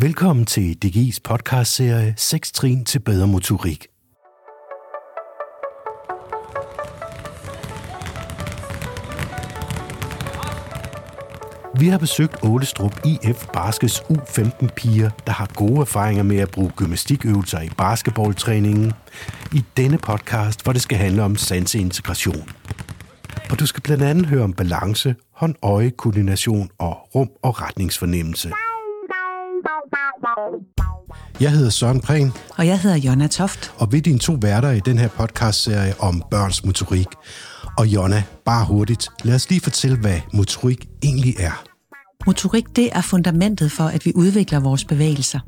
Velkommen 0.00 0.46
til 0.46 0.78
DGI's 0.84 1.18
podcastserie 1.24 2.14
6 2.16 2.52
trin 2.52 2.84
til 2.84 2.98
bedre 2.98 3.26
motorik. 3.26 3.86
Vi 11.80 11.88
har 11.88 11.98
besøgt 11.98 12.36
Ålestrup 12.42 13.00
IF 13.04 13.46
Baskets 13.52 14.00
U15 14.00 14.68
piger, 14.76 15.10
der 15.26 15.32
har 15.32 15.50
gode 15.54 15.80
erfaringer 15.80 16.22
med 16.22 16.36
at 16.36 16.50
bruge 16.50 16.70
gymnastikøvelser 16.76 17.60
i 17.60 17.68
basketballtræningen. 17.78 18.92
I 19.52 19.64
denne 19.76 19.98
podcast, 19.98 20.62
hvor 20.62 20.72
det 20.72 20.82
skal 20.82 20.98
handle 20.98 21.22
om 21.22 21.36
sanseintegration. 21.36 22.48
Og 23.50 23.60
du 23.60 23.66
skal 23.66 23.82
blandt 23.82 24.04
andet 24.04 24.26
høre 24.26 24.44
om 24.44 24.52
balance, 24.52 25.14
hånd-øje, 25.32 25.90
koordination 25.90 26.70
og 26.78 26.96
rum- 27.14 27.38
og 27.42 27.62
retningsfornemmelse. 27.62 28.52
Jeg 31.40 31.52
hedder 31.52 31.70
Søren 31.70 32.00
Prehn. 32.00 32.32
Og 32.56 32.66
jeg 32.66 32.80
hedder 32.80 32.96
Jonna 32.96 33.26
Toft. 33.26 33.72
Og 33.76 33.92
vi 33.92 33.98
er 33.98 34.02
dine 34.02 34.18
to 34.18 34.38
værter 34.42 34.70
i 34.70 34.80
den 34.80 34.98
her 34.98 35.08
podcastserie 35.08 35.94
om 35.98 36.22
børns 36.30 36.64
motorik. 36.64 37.06
Og 37.78 37.86
Jonna, 37.86 38.22
bare 38.44 38.64
hurtigt, 38.64 39.08
lad 39.24 39.34
os 39.34 39.50
lige 39.50 39.60
fortælle, 39.60 39.96
hvad 39.96 40.20
motorik 40.32 40.88
egentlig 41.02 41.34
er. 41.38 41.64
Motorik 42.26 42.64
det 42.76 42.88
er 42.92 43.00
fundamentet 43.00 43.72
for, 43.72 43.84
at 43.84 44.06
vi 44.06 44.12
udvikler 44.14 44.60
vores 44.60 44.84
bevægelser. 44.84 45.40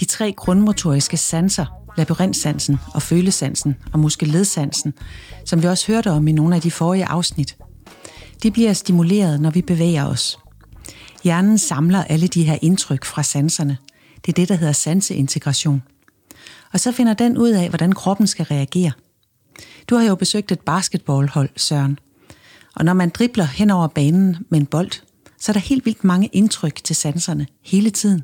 De 0.00 0.04
tre 0.04 0.32
grundmotoriske 0.32 1.16
sanser, 1.16 1.66
labyrintsansen 1.96 2.78
og 2.94 3.02
følesansen 3.02 3.76
og 3.92 3.98
måske 3.98 4.26
ledsansen, 4.26 4.94
som 5.44 5.62
vi 5.62 5.68
også 5.68 5.86
hørte 5.92 6.10
om 6.10 6.28
i 6.28 6.32
nogle 6.32 6.56
af 6.56 6.62
de 6.62 6.70
forrige 6.70 7.06
afsnit, 7.06 7.56
de 8.42 8.50
bliver 8.50 8.72
stimuleret, 8.72 9.40
når 9.40 9.50
vi 9.50 9.62
bevæger 9.62 10.06
os. 10.06 10.38
Hjernen 11.24 11.58
samler 11.58 12.04
alle 12.04 12.26
de 12.26 12.44
her 12.44 12.58
indtryk 12.62 13.04
fra 13.04 13.22
sanserne. 13.22 13.76
Det 14.26 14.32
er 14.32 14.36
det, 14.36 14.48
der 14.48 14.54
hedder 14.54 14.72
sanseintegration. 14.72 15.82
Og 16.72 16.80
så 16.80 16.92
finder 16.92 17.14
den 17.14 17.38
ud 17.38 17.50
af, 17.50 17.68
hvordan 17.68 17.92
kroppen 17.92 18.26
skal 18.26 18.44
reagere. 18.44 18.92
Du 19.90 19.96
har 19.96 20.04
jo 20.04 20.14
besøgt 20.14 20.52
et 20.52 20.60
basketballhold, 20.60 21.48
Søren. 21.56 21.98
Og 22.74 22.84
når 22.84 22.92
man 22.92 23.10
dribler 23.10 23.44
hen 23.44 23.70
over 23.70 23.88
banen 23.88 24.36
med 24.48 24.60
en 24.60 24.66
bold, 24.66 24.90
så 25.38 25.52
er 25.52 25.52
der 25.52 25.60
helt 25.60 25.86
vildt 25.86 26.04
mange 26.04 26.26
indtryk 26.26 26.84
til 26.84 26.96
sanserne 26.96 27.46
hele 27.64 27.90
tiden. 27.90 28.22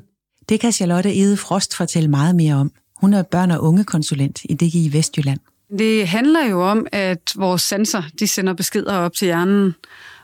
Det 0.49 0.59
kan 0.59 0.71
Charlotte 0.71 1.15
Ede 1.15 1.37
Frost 1.37 1.75
fortælle 1.75 2.09
meget 2.09 2.35
mere 2.35 2.55
om. 2.55 2.71
Hun 3.01 3.13
er 3.13 3.23
børn- 3.23 3.51
og 3.51 3.63
ungekonsulent 3.63 4.41
i 4.43 4.53
DGI 4.53 4.89
Vestjylland. 4.93 5.39
Det 5.77 6.07
handler 6.07 6.45
jo 6.45 6.69
om, 6.69 6.87
at 6.91 7.33
vores 7.35 7.61
sanser 7.61 8.03
de 8.19 8.27
sender 8.27 8.53
beskeder 8.53 8.93
op 8.97 9.13
til 9.13 9.25
hjernen 9.25 9.75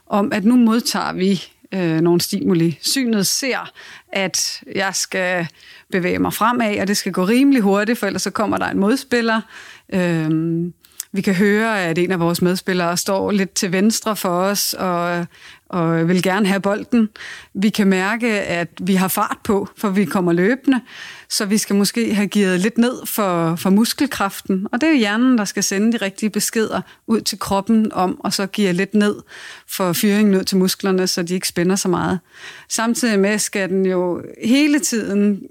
om, 0.08 0.34
at 0.34 0.46
nu 0.46 0.56
modtager 0.56 1.14
vi 1.14 1.44
øh, 1.72 2.02
nogle 2.02 2.22
stimuli. 2.22 2.80
Synet 2.82 3.28
ser, 3.28 3.72
at 4.14 4.64
jeg 4.76 4.96
skal 4.96 5.48
bevæge 5.92 6.20
mig 6.20 6.34
fremad, 6.34 6.80
og 6.80 6.88
det 6.88 6.98
skal 6.98 7.12
gå 7.12 7.24
rimelig 7.24 7.62
hurtigt, 7.62 8.00
for 8.00 8.08
ellers 8.08 8.22
så 8.22 8.32
kommer 8.32 8.58
der 8.58 8.66
en 8.66 8.80
modspiller. 8.80 9.42
Øh, 9.94 10.30
vi 11.12 11.22
kan 11.22 11.34
høre, 11.34 11.84
at 11.84 11.98
en 11.98 12.12
af 12.12 12.20
vores 12.20 12.42
medspillere 12.42 12.98
står 12.98 13.32
lidt 13.32 13.54
til 13.54 13.72
venstre 13.72 14.16
for 14.16 14.30
os 14.30 14.74
og, 14.74 15.26
og 15.70 16.08
vil 16.08 16.24
gerne 16.24 16.48
have 16.48 16.60
bolden. 16.60 17.10
Vi 17.54 17.70
kan 17.70 17.88
mærke, 17.88 18.28
at 18.32 18.70
vi 18.82 18.96
har 18.96 19.08
fart 19.08 19.38
på, 19.44 19.68
for 19.78 19.90
vi 19.90 20.06
kommer 20.06 20.34
løbende, 20.34 20.82
så 21.30 21.46
vi 21.46 21.58
skal 21.58 21.76
måske 21.76 22.14
have 22.14 22.28
givet 22.28 22.60
lidt 22.60 22.78
ned 22.78 23.06
for, 23.06 23.56
for 23.56 23.70
muskelkraften. 23.70 24.68
Og 24.72 24.82
det 24.82 24.90
er 24.90 24.94
hjernen, 24.94 25.38
der 25.38 25.46
skal 25.46 25.64
sende 25.64 25.92
de 25.92 25.98
rigtige 25.98 26.30
beskeder 26.30 26.82
ud 27.08 27.22
til 27.22 27.40
kroppen 27.40 27.92
om, 27.94 28.20
og 28.20 28.34
så 28.34 28.48
give 28.48 28.74
lidt 28.74 28.94
ned 28.94 29.16
for 29.68 29.94
fyringen 29.94 30.36
ud 30.36 30.44
til 30.44 30.58
musklerne, 30.58 31.08
så 31.08 31.24
de 31.24 31.34
ikke 31.34 31.48
spænder 31.48 31.76
så 31.76 31.88
meget. 31.88 32.20
Samtidig 32.70 33.20
med 33.20 33.40
skal 33.40 33.70
den 33.70 33.86
jo 33.86 34.22
hele 34.44 34.80
tiden 34.80 35.42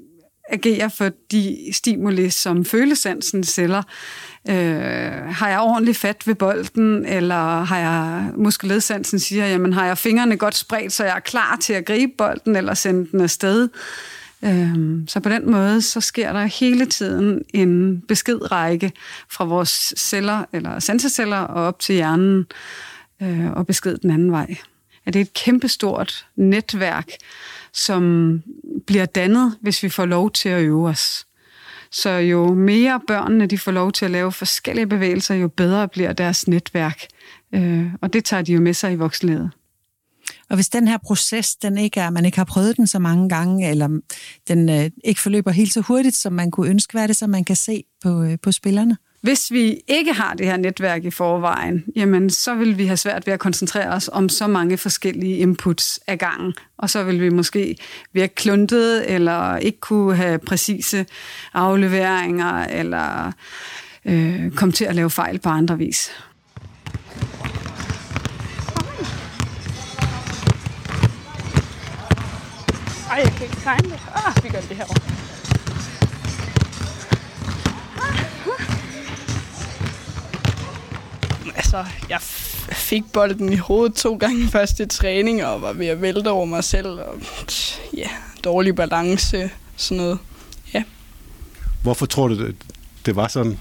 agerer 0.49 0.89
for 0.89 1.11
de 1.31 1.57
stimuli, 1.73 2.31
som 2.31 2.65
følesansen 2.65 3.45
sælger. 3.45 3.83
Øh, 4.49 5.35
har 5.35 5.49
jeg 5.49 5.61
ordentligt 5.61 5.99
fat 5.99 6.27
ved 6.27 6.35
bolden, 6.35 7.07
eller 7.07 7.65
har 7.65 7.79
jeg 7.79 8.31
muskeledsansen 8.37 9.19
siger, 9.19 9.47
jamen 9.47 9.73
har 9.73 9.87
jeg 9.87 9.99
fingrene 9.99 10.37
godt 10.37 10.57
spredt, 10.57 10.93
så 10.93 11.05
jeg 11.05 11.17
er 11.17 11.21
klar 11.21 11.57
til 11.57 11.73
at 11.73 11.85
gribe 11.85 12.13
bolden 12.19 12.57
eller 12.57 12.75
sende 12.75 13.11
den 13.11 13.21
afsted. 13.21 13.69
Øh, 14.45 14.77
så 15.09 15.21
på 15.21 15.29
den 15.29 15.51
måde, 15.51 15.83
så 15.83 16.01
sker 16.01 16.33
der 16.33 16.45
hele 16.45 16.87
tiden 16.87 17.43
en 17.55 18.01
beskedrække 18.01 18.93
fra 19.31 19.45
vores 19.45 19.95
celler, 19.97 20.45
eller 20.53 20.79
sanseceller, 20.79 21.39
og 21.39 21.65
op 21.65 21.79
til 21.79 21.95
hjernen, 21.95 22.47
øh, 23.23 23.53
og 23.53 23.67
besked 23.67 23.99
den 23.99 24.11
anden 24.11 24.31
vej. 24.31 24.57
At 25.07 25.13
det 25.13 25.21
er 25.21 25.25
et 25.25 25.35
kæmpestort 25.35 26.27
netværk, 26.37 27.11
som 27.73 28.43
bliver 28.87 29.07
dannet, 29.07 29.59
hvis 29.61 29.83
vi 29.83 29.89
får 29.89 30.07
lov 30.07 30.31
til 30.31 30.49
at 30.49 30.63
øve 30.63 30.89
os. 30.89 31.27
Så 31.91 32.11
jo 32.11 32.55
mere 32.55 33.01
børnene 33.07 33.47
de 33.47 33.59
får 33.59 33.73
lov 33.73 33.93
til 33.93 34.05
at 34.05 34.11
lave 34.11 34.33
forskellige 34.33 34.87
bevægelser, 34.87 35.35
jo 35.35 35.49
bedre 35.49 35.89
bliver 35.89 36.13
deres 36.13 36.49
netværk. 36.49 37.03
Øh, 37.55 37.87
og 38.01 38.13
det 38.13 38.25
tager 38.25 38.43
de 38.43 38.53
jo 38.53 38.61
med 38.61 38.75
sig 38.75 38.93
i 38.93 38.97
voksenlivet. 38.97 39.51
Og 40.51 40.57
hvis 40.57 40.69
den 40.69 40.89
her 40.89 40.99
proces, 40.99 41.57
den 41.57 41.79
ikke 41.79 42.01
er, 42.01 42.11
man 42.11 42.25
ikke 42.25 42.39
har 42.39 42.45
prøvet 42.45 42.77
den 42.77 42.87
så 42.87 42.99
mange 42.99 43.29
gange, 43.29 43.71
eller 43.71 44.01
den 44.49 44.69
øh, 44.69 44.91
ikke 45.05 45.21
forløber 45.21 45.51
helt 45.51 45.73
så 45.73 45.81
hurtigt, 45.81 46.17
som 46.17 46.33
man 46.33 46.51
kunne 46.51 46.71
ønske, 46.71 46.93
hvad 46.93 47.03
er 47.03 47.07
det, 47.07 47.17
så 47.17 47.27
man 47.27 47.45
kan 47.45 47.57
se 47.57 47.85
på, 48.03 48.23
øh, 48.23 48.39
på 48.43 48.53
spillerne? 48.53 48.97
Hvis 49.21 49.53
vi 49.53 49.81
ikke 49.89 50.13
har 50.13 50.35
det 50.35 50.47
her 50.47 50.57
netværk 50.57 51.05
i 51.05 51.11
forvejen, 51.11 51.85
jamen 51.97 52.31
så 52.31 52.55
vil 52.55 52.79
vi 52.79 52.87
have 52.87 52.97
svært 52.97 53.27
ved 53.27 53.35
at 53.35 53.41
koncentrere 53.41 53.89
os 53.89 54.11
om 54.13 54.29
så 54.29 54.47
mange 54.47 54.79
forskellige 54.79 55.37
inputs 55.37 56.01
ad 56.07 56.17
gangen. 56.17 56.55
Og 56.79 56.91
så 56.91 57.05
vil 57.05 57.21
vi 57.21 57.29
måske 57.29 57.77
virke 58.13 58.35
kluntet, 58.35 59.15
eller 59.15 59.57
ikke 59.57 59.81
kunne 59.81 60.17
have 60.17 60.39
præcise 60.39 61.07
afleveringer, 61.55 62.65
eller 62.65 63.33
øh, 64.05 64.51
komme 64.51 64.73
til 64.73 64.85
at 64.85 64.95
lave 64.95 65.11
fejl 65.11 65.39
på 65.39 65.49
andre 65.49 65.79
vis. 65.79 66.11
Ej, 73.11 73.23
jeg 73.25 73.33
kan 73.33 73.43
ikke 73.43 73.57
tegne 73.57 73.89
det. 73.89 74.01
Ah, 74.15 74.45
vi 74.45 74.49
gør 74.49 74.61
det 74.61 74.77
herovre. 74.77 75.26
Altså, 81.57 81.85
jeg 82.09 82.21
fik 82.73 83.03
bolden 83.13 83.53
i 83.53 83.57
hovedet 83.57 83.95
to 83.95 84.17
gange 84.17 84.49
først 84.57 84.81
i 84.81 84.87
træning, 84.87 85.45
og 85.45 85.63
var 85.63 85.73
ved 85.73 85.87
at 85.87 86.03
vælte 86.03 86.31
over 86.31 86.45
mig 86.45 86.65
selv, 86.65 86.87
og 86.87 87.21
ja, 87.97 88.09
dårlig 88.45 88.75
balance, 88.75 89.51
sådan 89.77 89.97
noget. 89.97 90.19
Ja. 90.75 90.83
Hvorfor 91.83 92.07
tror 92.07 92.29
du, 92.29 92.51
det 93.07 93.17
var 93.17 93.29
sådan? 93.29 93.59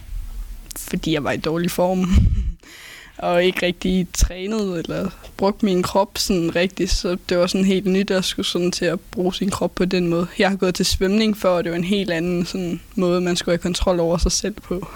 Fordi 0.78 1.14
jeg 1.14 1.24
var 1.24 1.32
i 1.32 1.38
dårlig 1.38 1.72
form 1.72 2.10
og 3.18 3.44
ikke 3.44 3.66
rigtig 3.66 4.08
trænet 4.14 4.80
eller 4.80 5.10
brugt 5.38 5.64
min 5.64 5.84
krop 5.84 6.18
sådan 6.18 6.56
rigtigt, 6.56 6.92
så 6.92 7.18
det 7.30 7.38
var 7.38 7.48
sådan 7.48 7.66
helt 7.66 7.86
nyt 7.86 8.12
at 8.12 8.26
skulle 8.26 8.46
sådan 8.46 8.72
til 8.72 8.86
at 8.86 9.00
bruge 9.00 9.34
sin 9.34 9.50
krop 9.50 9.76
på 9.76 9.86
den 9.86 10.08
måde. 10.08 10.28
Jeg 10.40 10.50
har 10.50 10.56
gået 10.56 10.76
til 10.76 10.86
svømning 10.86 11.38
før, 11.38 11.50
og 11.50 11.64
det 11.64 11.72
var 11.72 11.78
en 11.78 11.84
helt 11.84 12.12
anden 12.12 12.46
sådan 12.46 12.82
måde, 12.96 13.22
man 13.22 13.36
skulle 13.36 13.54
have 13.54 13.62
kontrol 13.62 14.00
over 14.00 14.18
sig 14.18 14.32
selv 14.32 14.54
på, 14.54 14.88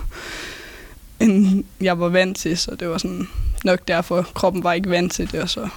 end 1.21 1.63
jeg 1.81 1.99
var 1.99 2.09
vant 2.09 2.37
til, 2.37 2.57
så 2.57 2.75
det 2.75 2.89
var 2.89 2.97
sådan 2.97 3.27
nok 3.63 3.87
derfor, 3.87 4.21
kroppen 4.21 4.63
var 4.63 4.73
ikke 4.73 4.89
vant 4.89 5.11
til 5.11 5.31
det, 5.31 5.41
og 5.41 5.49
så, 5.49 5.69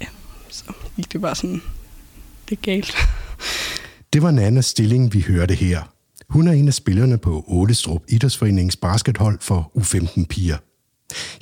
ja, 0.00 0.06
så 0.48 0.64
gik 0.96 1.12
det 1.12 1.20
bare 1.20 1.34
sådan 1.34 1.62
lidt 2.48 2.62
galt. 2.62 2.94
Det 4.12 4.22
var 4.22 4.30
Nana 4.30 4.60
Stilling, 4.60 5.14
vi 5.14 5.20
hørte 5.20 5.54
her. 5.54 5.82
Hun 6.28 6.48
er 6.48 6.52
en 6.52 6.68
af 6.68 6.74
spillerne 6.74 7.18
på 7.18 7.44
Ålestrup 7.48 8.02
Idrætsforeningens 8.08 8.76
baskethold 8.76 9.38
for 9.40 9.72
U15-piger. 9.78 10.56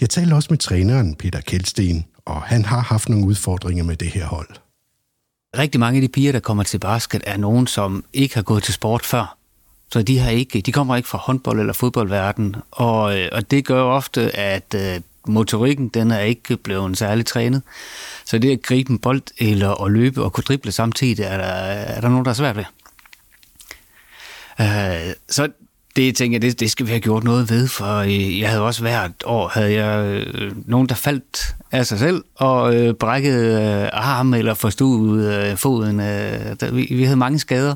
Jeg 0.00 0.10
talte 0.10 0.34
også 0.34 0.46
med 0.50 0.58
træneren 0.58 1.14
Peter 1.14 1.40
Kjeldsten, 1.40 2.04
og 2.24 2.42
han 2.42 2.64
har 2.64 2.80
haft 2.80 3.08
nogle 3.08 3.26
udfordringer 3.26 3.84
med 3.84 3.96
det 3.96 4.08
her 4.08 4.26
hold. 4.26 4.48
Rigtig 5.58 5.80
mange 5.80 5.96
af 5.96 6.02
de 6.02 6.08
piger, 6.08 6.32
der 6.32 6.40
kommer 6.40 6.62
til 6.62 6.78
basket, 6.78 7.22
er 7.26 7.36
nogen, 7.36 7.66
som 7.66 8.04
ikke 8.12 8.34
har 8.34 8.42
gået 8.42 8.62
til 8.62 8.75
sport 8.75 9.06
før. 9.06 9.39
Så 9.92 10.02
de, 10.02 10.19
har 10.19 10.31
ikke, 10.31 10.60
de 10.60 10.72
kommer 10.72 10.96
ikke 10.96 11.08
fra 11.08 11.19
håndbold- 11.19 11.60
eller 11.60 11.72
fodboldverden, 11.72 12.56
og, 12.70 13.19
øh, 13.19 13.28
og 13.32 13.50
det 13.50 13.64
gør 13.64 13.82
ofte, 13.82 14.37
at 14.37 14.75
øh, 14.75 15.00
motorikken 15.26 15.88
den 15.88 16.10
er 16.10 16.20
ikke 16.20 16.56
blevet 16.56 16.98
særlig 16.98 17.26
trænet. 17.26 17.62
Så 18.25 18.38
det 18.38 18.52
at 18.52 18.62
gribe 18.62 18.90
en 18.90 18.98
bold 18.98 19.22
eller 19.38 19.84
at 19.84 19.92
løbe 19.92 20.22
og 20.22 20.32
kunne 20.32 20.44
drible 20.44 20.72
samtidig, 20.72 21.25
er 21.25 21.37
der, 21.37 21.44
er 21.44 22.00
der 22.00 22.08
nogen, 22.08 22.25
der 22.25 22.31
er 22.31 22.34
svært 22.34 22.56
ved. 22.56 22.64
Uh, 24.60 25.12
så 25.28 25.48
det 25.96 26.16
tænker 26.16 26.34
jeg, 26.34 26.43
det, 26.43 26.60
det 26.60 26.70
skal 26.70 26.86
vi 26.86 26.90
have 26.90 27.00
gjort 27.00 27.25
noget 27.25 27.50
ved, 27.50 27.69
for 27.69 27.96
øh, 27.96 28.40
jeg 28.40 28.48
havde 28.48 28.62
også 28.62 28.81
hvert 28.81 29.12
år, 29.25 29.48
havde 29.48 29.72
jeg 29.72 30.04
øh, 30.06 30.52
nogen, 30.66 30.88
der 30.88 30.94
faldt 30.94 31.54
af 31.72 31.86
sig 31.86 31.98
selv 31.98 32.25
og 32.34 32.75
øh, 32.75 32.94
brækkede 32.94 33.62
øh, 33.62 33.88
arm 33.93 34.34
eller 34.34 34.54
forstod 34.54 35.22
øh, 35.25 35.56
foden. 35.56 36.00
Øh, 36.00 36.56
der, 36.60 36.70
vi, 36.72 36.86
vi 36.90 37.04
havde 37.04 37.16
mange 37.16 37.38
skader, 37.38 37.75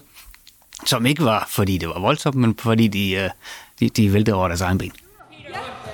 som 0.84 1.06
ikke 1.06 1.24
var, 1.24 1.46
fordi 1.50 1.78
det 1.78 1.88
var 1.88 2.00
voldsomt, 2.00 2.36
men 2.36 2.56
fordi 2.58 2.88
de, 2.88 3.12
øh, 3.12 3.30
de, 3.80 3.88
de 3.88 4.12
væltede 4.12 4.36
over 4.36 4.48
deres 4.48 4.60
egen 4.60 4.78
ben. 4.78 4.92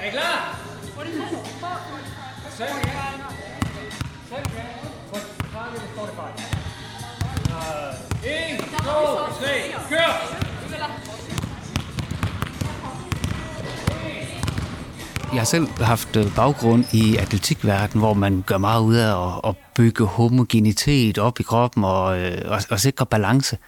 Er 0.01 0.07
I 0.07 0.11
klar? 0.11 0.57
En, 8.25 8.61
Jeg 15.33 15.41
har 15.41 15.45
selv 15.45 15.67
haft 15.67 16.17
øh, 16.17 16.35
baggrund 16.37 16.85
i 16.93 17.17
atletikverdenen, 17.17 18.01
hvor 18.01 18.15
man 18.15 18.45
gør 18.47 18.59
meget 18.59 18.83
ud 18.83 18.95
af 18.95 19.29
at, 19.29 19.41
at 19.49 19.55
bygge 19.75 20.05
homogenitet 20.05 21.19
op 21.19 21.41
i 21.41 21.43
kroppen 21.43 21.85
og, 21.85 22.21
øh, 22.21 22.43
og, 22.45 22.61
og 22.71 22.81
sikre 22.81 23.07
balance. 23.07 23.59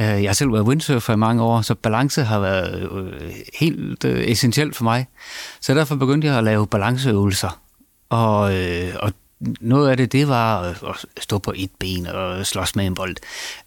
Øh, 0.00 0.06
jeg 0.06 0.28
har 0.28 0.32
selv 0.32 0.52
været 0.52 0.64
windsurfer 0.64 1.12
i 1.12 1.16
mange 1.16 1.42
år, 1.42 1.60
så 1.60 1.74
balance 1.74 2.22
har 2.22 2.40
været 2.40 2.88
helt 3.60 4.04
essentielt 4.04 4.76
for 4.76 4.84
mig. 4.84 5.06
Så 5.60 5.74
derfor 5.74 5.96
begyndte 5.96 6.28
jeg 6.28 6.38
at 6.38 6.44
lave 6.44 6.66
balanceøvelser. 6.66 7.60
Og, 8.08 8.52
og 9.00 9.12
noget 9.60 9.90
af 9.90 9.96
det, 9.96 10.12
det 10.12 10.28
var 10.28 10.60
at 10.60 10.76
stå 11.20 11.38
på 11.38 11.52
et 11.56 11.70
ben 11.78 12.06
og 12.06 12.46
slås 12.46 12.76
med 12.76 12.86
en 12.86 12.94
bold, 12.94 13.16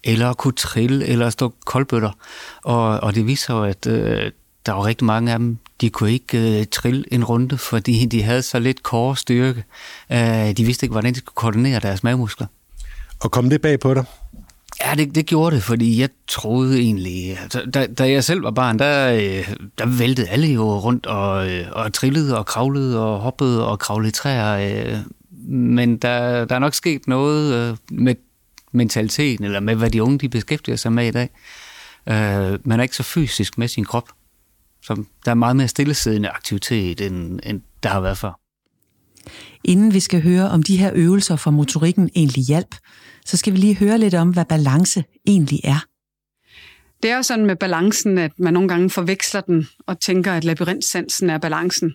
eller 0.04 0.30
at 0.30 0.36
kunne 0.36 0.52
trille, 0.52 1.06
eller 1.06 1.30
stå 1.30 1.54
koldbøtter. 1.66 2.10
Og, 2.64 3.00
og 3.00 3.14
det 3.14 3.26
viser 3.26 3.54
jo, 3.54 3.64
at 3.64 3.86
øh, 3.86 4.32
der 4.66 4.72
var 4.72 4.86
rigtig 4.86 5.04
mange 5.04 5.32
af 5.32 5.38
dem, 5.38 5.58
de 5.80 5.90
kunne 5.90 6.12
ikke 6.12 6.60
øh, 6.60 6.66
trille 6.66 7.04
en 7.12 7.24
runde, 7.24 7.58
fordi 7.58 8.06
de 8.06 8.22
havde 8.22 8.42
så 8.42 8.58
lidt 8.58 8.78
core 8.78 9.16
styrke. 9.16 9.64
Øh, 10.12 10.56
de 10.56 10.64
vidste 10.64 10.84
ikke, 10.84 10.92
hvordan 10.92 11.14
de 11.14 11.18
skulle 11.18 11.34
koordinere 11.34 11.80
deres 11.80 12.02
mavemuskler. 12.02 12.46
Og 13.20 13.30
kom 13.30 13.50
det 13.50 13.60
bag 13.60 13.80
på 13.80 13.94
dig? 13.94 14.04
Ja, 14.84 14.94
det, 14.94 15.14
det 15.14 15.26
gjorde 15.26 15.56
det, 15.56 15.64
fordi 15.64 16.00
jeg 16.00 16.08
troede 16.28 16.78
egentlig... 16.78 17.38
Altså, 17.40 17.62
da, 17.74 17.86
da 17.86 18.10
jeg 18.10 18.24
selv 18.24 18.42
var 18.42 18.50
barn, 18.50 18.78
der, 18.78 19.12
øh, 19.12 19.54
der 19.78 19.86
væltede 19.86 20.28
alle 20.28 20.46
jo 20.46 20.78
rundt 20.78 21.06
og, 21.06 21.50
øh, 21.50 21.66
og 21.72 21.92
trillede 21.92 22.38
og 22.38 22.46
kravlede 22.46 23.04
og 23.04 23.20
hoppede 23.20 23.68
og 23.68 23.78
kravlede 23.78 24.08
i 24.08 24.12
træer. 24.12 24.84
Øh, 24.92 24.98
men 25.48 25.96
der, 25.96 26.44
der 26.44 26.54
er 26.54 26.58
nok 26.58 26.74
sket 26.74 27.08
noget 27.08 27.78
med 27.90 28.14
mentaliteten, 28.72 29.44
eller 29.44 29.60
med 29.60 29.74
hvad 29.74 29.90
de 29.90 30.02
unge 30.02 30.18
de 30.18 30.28
beskæftiger 30.28 30.76
sig 30.76 30.92
med 30.92 31.06
i 31.06 31.10
dag. 31.10 31.30
Man 32.64 32.78
er 32.78 32.82
ikke 32.82 32.96
så 32.96 33.02
fysisk 33.02 33.58
med 33.58 33.68
sin 33.68 33.84
krop. 33.84 34.08
Så 34.82 35.04
der 35.24 35.30
er 35.30 35.34
meget 35.34 35.56
mere 35.56 35.68
stillesiddende 35.68 36.28
aktivitet, 36.28 37.00
end, 37.00 37.40
end 37.42 37.62
der 37.82 37.88
har 37.88 38.00
været 38.00 38.18
før. 38.18 38.40
Inden 39.64 39.94
vi 39.94 40.00
skal 40.00 40.22
høre, 40.22 40.50
om 40.50 40.62
de 40.62 40.76
her 40.76 40.90
øvelser 40.94 41.36
for 41.36 41.50
motorikken 41.50 42.10
egentlig 42.14 42.44
hjælp, 42.44 42.76
så 43.24 43.36
skal 43.36 43.52
vi 43.52 43.58
lige 43.58 43.76
høre 43.76 43.98
lidt 43.98 44.14
om, 44.14 44.30
hvad 44.30 44.44
balance 44.44 45.04
egentlig 45.26 45.60
er. 45.64 45.84
Det 47.02 47.10
er 47.10 47.16
jo 47.16 47.22
sådan 47.22 47.46
med 47.46 47.56
balancen, 47.56 48.18
at 48.18 48.38
man 48.38 48.52
nogle 48.52 48.68
gange 48.68 48.90
forveksler 48.90 49.40
den 49.40 49.68
og 49.86 50.00
tænker, 50.00 50.32
at 50.32 50.44
labyrintsansen 50.44 51.30
er 51.30 51.38
balancen. 51.38 51.92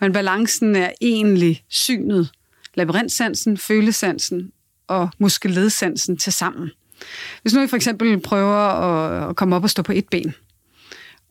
Men 0.00 0.12
balancen 0.12 0.76
er 0.76 0.90
egentlig 1.00 1.64
synet. 1.68 2.30
Labyrintsansen, 2.74 3.58
følesansen 3.58 4.52
og 4.86 5.10
muskelledsansen 5.18 6.16
til 6.16 6.32
sammen. 6.32 6.70
Hvis 7.42 7.54
nu 7.54 7.62
I 7.62 7.66
for 7.66 7.76
eksempel 7.76 8.20
prøver 8.20 8.56
at 9.28 9.36
komme 9.36 9.56
op 9.56 9.62
og 9.62 9.70
stå 9.70 9.82
på 9.82 9.92
et 9.92 10.08
ben, 10.10 10.34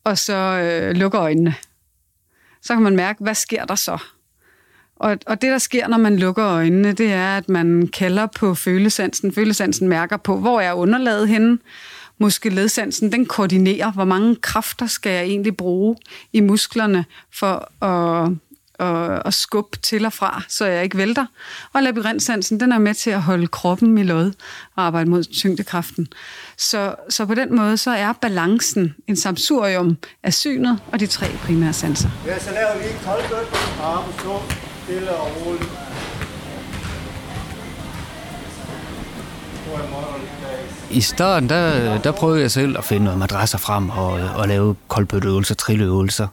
og 0.07 0.17
så 0.17 0.33
øh, 0.33 0.95
lukker 0.95 1.21
øjnene. 1.21 1.55
Så 2.61 2.73
kan 2.73 2.83
man 2.83 2.95
mærke, 2.95 3.23
hvad 3.23 3.35
sker 3.35 3.65
der 3.65 3.75
så? 3.75 3.97
Og, 4.95 5.17
og 5.25 5.41
det, 5.41 5.51
der 5.51 5.57
sker, 5.57 5.87
når 5.87 5.97
man 5.97 6.19
lukker 6.19 6.45
øjnene, 6.45 6.93
det 6.93 7.13
er, 7.13 7.37
at 7.37 7.49
man 7.49 7.87
kalder 7.87 8.25
på 8.25 8.55
følesansen. 8.55 9.33
Følesansen 9.33 9.87
mærker 9.87 10.17
på, 10.17 10.37
hvor 10.37 10.61
er 10.61 10.73
underlaget 10.73 11.27
henne. 11.27 11.57
Muskeledsansen, 12.19 13.11
den 13.11 13.25
koordinerer, 13.25 13.91
hvor 13.91 14.05
mange 14.05 14.35
kræfter 14.35 14.87
skal 14.87 15.11
jeg 15.11 15.23
egentlig 15.23 15.57
bruge 15.57 15.95
i 16.33 16.41
musklerne 16.41 17.05
for 17.33 17.83
at 17.85 18.31
og, 18.79 19.07
og 19.07 19.33
skubbe 19.33 19.77
til 19.77 20.05
og 20.05 20.13
fra, 20.13 20.41
så 20.47 20.65
jeg 20.65 20.83
ikke 20.83 20.97
vælter. 20.97 21.25
Og 21.73 21.83
labyrintsansen, 21.83 22.59
den 22.59 22.71
er 22.71 22.77
med 22.77 22.93
til 22.93 23.09
at 23.09 23.21
holde 23.21 23.47
kroppen 23.47 23.97
i 23.97 24.03
lod 24.03 24.31
og 24.75 24.83
arbejde 24.83 25.09
mod 25.09 25.23
tyngdekraften. 25.23 26.07
Så, 26.57 26.95
så 27.09 27.25
på 27.25 27.33
den 27.33 27.55
måde, 27.55 27.77
så 27.77 27.91
er 27.91 28.13
balancen 28.13 28.95
en 29.07 29.15
samsurium 29.15 29.97
af 30.23 30.33
synet 30.33 30.79
og 30.91 30.99
de 30.99 31.07
tre 31.07 31.27
primære 31.45 31.73
sanser. 31.73 32.09
Ja, 32.25 32.39
så 32.39 32.51
laver 32.51 32.77
vi 32.77 32.83
ikke 32.83 32.99
koldbøt, 33.05 33.47
arme, 33.81 34.13
stå, 34.19 34.41
stille 34.83 35.11
og 35.11 35.45
roligt. 35.45 35.86
I 40.91 41.01
starten, 41.01 41.49
der, 41.49 41.97
der 42.01 42.11
prøvede 42.11 42.41
jeg 42.41 42.51
selv 42.51 42.77
at 42.77 42.83
finde 42.83 43.03
noget 43.03 43.19
madrasser 43.19 43.57
frem 43.57 43.89
og, 43.89 44.11
og 44.11 44.47
lave 44.47 44.75
koldbøtteøvelser, 44.87 45.55
trilleøvelser. 45.55 46.27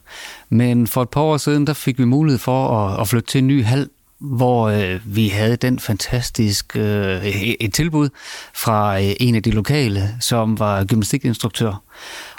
Men 0.49 0.87
for 0.87 1.03
et 1.03 1.09
par 1.09 1.21
år 1.21 1.37
siden, 1.37 1.67
der 1.67 1.73
fik 1.73 1.99
vi 1.99 2.05
mulighed 2.05 2.39
for 2.39 2.79
at, 2.79 3.01
at 3.01 3.09
flytte 3.09 3.29
til 3.29 3.39
en 3.39 3.47
ny 3.47 3.65
hal, 3.65 3.89
hvor 4.19 4.69
øh, 4.69 5.01
vi 5.05 5.29
havde 5.29 5.57
den 5.57 5.79
fantastiske 5.79 6.81
øh, 6.81 7.27
et 7.61 7.73
tilbud 7.75 8.09
fra 8.55 9.01
øh, 9.01 9.13
en 9.21 9.35
af 9.35 9.43
de 9.43 9.51
lokale, 9.51 10.17
som 10.21 10.59
var 10.59 10.85
gymnastikinstruktør. 10.85 11.83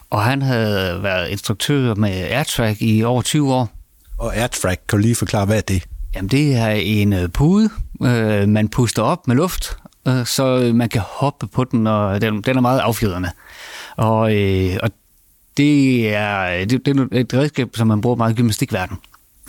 Og 0.09 0.23
han 0.23 0.41
havde 0.41 1.03
været 1.03 1.29
instruktør 1.29 1.95
med 1.95 2.09
AirTrack 2.09 2.81
i 2.81 3.03
over 3.03 3.21
20 3.21 3.53
år. 3.53 3.69
Og 4.17 4.37
AirTrack, 4.37 4.81
kan 4.89 4.99
du 4.99 5.01
lige 5.01 5.15
forklare, 5.15 5.45
hvad 5.45 5.57
er 5.57 5.61
det? 5.61 5.83
Jamen, 6.15 6.29
det 6.29 6.55
er 6.55 6.69
en 6.69 7.13
øh, 7.13 7.29
pude, 7.29 7.69
øh, 8.03 8.49
man 8.49 8.67
puster 8.67 9.03
op 9.03 9.27
med 9.27 9.35
luft, 9.35 9.77
så 10.25 10.71
man 10.75 10.89
kan 10.89 11.01
hoppe 11.05 11.47
på 11.47 11.63
den, 11.63 11.87
og 11.87 12.21
den, 12.21 12.41
den 12.41 12.57
er 12.57 12.61
meget 12.61 12.79
affjedrende. 12.79 13.31
Og, 13.97 14.35
øh, 14.35 14.77
og 14.83 14.89
det 15.57 16.09
er, 16.15 16.65
det, 16.65 16.85
det 16.85 16.97
er 17.11 17.19
et 17.19 17.33
redskab, 17.33 17.69
som 17.73 17.87
man 17.87 18.01
bruger 18.01 18.15
meget 18.15 18.31
i 18.31 18.35
gymnastikverdenen. 18.35 18.99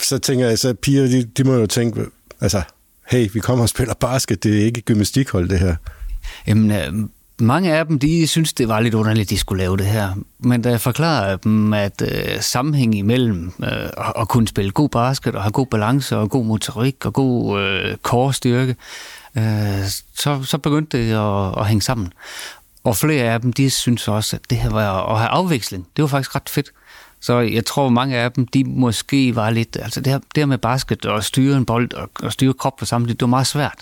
Så 0.01 0.19
tænker 0.19 0.47
jeg, 0.47 0.59
så 0.59 0.75
piger, 0.75 1.07
de, 1.07 1.25
de 1.25 1.45
må 1.45 1.55
jo 1.55 1.67
tænke, 1.67 2.01
altså, 2.41 2.63
hey, 3.11 3.29
vi 3.33 3.41
kommer 3.41 3.63
og 3.63 3.69
spiller 3.69 3.95
basket, 3.95 4.45
det 4.45 4.61
er 4.61 4.65
ikke 4.65 4.81
gymnastikhold, 4.81 5.49
det 5.49 5.59
her. 5.59 5.77
Jamen, 6.47 6.71
øh, 6.71 7.09
mange 7.41 7.75
af 7.75 7.87
dem, 7.87 7.99
de 7.99 8.27
synes, 8.27 8.53
det 8.53 8.69
var 8.69 8.81
lidt 8.81 8.95
underligt, 8.95 9.27
at 9.27 9.31
de 9.31 9.39
skulle 9.39 9.63
lave 9.63 9.77
det 9.77 9.87
her. 9.87 10.11
Men 10.39 10.63
da 10.63 10.71
jeg 10.71 10.81
forklarer 10.81 11.37
dem, 11.37 11.73
at 11.73 12.03
øh, 12.03 12.41
sammenhæng 12.41 12.95
imellem 12.95 13.53
øh, 13.63 13.89
at 14.21 14.29
kunne 14.29 14.49
spille 14.49 14.71
god 14.71 14.89
basket 14.89 15.35
og 15.35 15.43
have 15.43 15.53
god 15.53 15.67
balance 15.67 16.17
og 16.17 16.31
god 16.31 16.45
motorik 16.45 17.07
og 17.07 17.13
god 17.13 17.61
øh, 17.61 17.97
core-styrke, 18.03 18.77
øh, 19.37 19.85
så, 20.15 20.43
så 20.43 20.59
begyndte 20.59 20.99
det 20.99 21.13
at, 21.13 21.61
at 21.61 21.67
hænge 21.67 21.83
sammen. 21.83 22.13
Og 22.85 22.97
flere 22.97 23.25
af 23.25 23.41
dem, 23.41 23.53
de 23.53 23.71
synes 23.71 24.09
også, 24.09 24.37
at 24.37 24.51
det 24.51 24.59
her 24.59 24.71
var 24.71 25.13
at 25.13 25.19
have 25.19 25.29
afveksling. 25.29 25.87
Det 25.97 26.03
var 26.03 26.09
faktisk 26.09 26.35
ret 26.35 26.49
fedt. 26.49 26.73
Så 27.21 27.39
jeg 27.39 27.67
tror, 27.67 27.89
mange 27.89 28.17
af 28.17 28.33
dem, 28.33 28.47
de 28.47 28.65
måske 28.65 29.37
var 29.37 29.51
lidt... 29.51 29.77
Altså 29.83 30.01
det 30.01 30.13
her, 30.13 30.19
det 30.19 30.41
her 30.41 30.47
med 30.47 30.59
basket 30.59 31.07
og 31.07 31.25
styre 31.25 31.57
en 31.57 31.65
bold 31.65 31.95
og, 31.95 32.11
og 32.23 32.33
styre 32.33 32.55
krop 32.55 32.77
på 32.77 32.85
samme 32.85 33.09
det 33.09 33.21
var 33.21 33.27
meget 33.27 33.47
svært. 33.47 33.79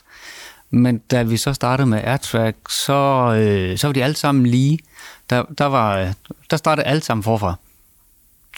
Men 0.71 0.99
da 0.99 1.23
vi 1.23 1.37
så 1.37 1.53
startede 1.53 1.87
med 1.87 2.01
AirTrack, 2.05 2.57
så, 2.69 2.93
øh, 3.39 3.79
så 3.79 3.87
var 3.87 3.93
de 3.93 4.05
alle 4.05 4.17
sammen 4.17 4.47
lige. 4.47 4.79
Der, 5.31 5.45
der, 5.59 5.65
var, 5.65 6.15
der 6.51 6.57
startede 6.57 6.87
alle 6.87 7.03
sammen 7.03 7.23
forfra. 7.23 7.55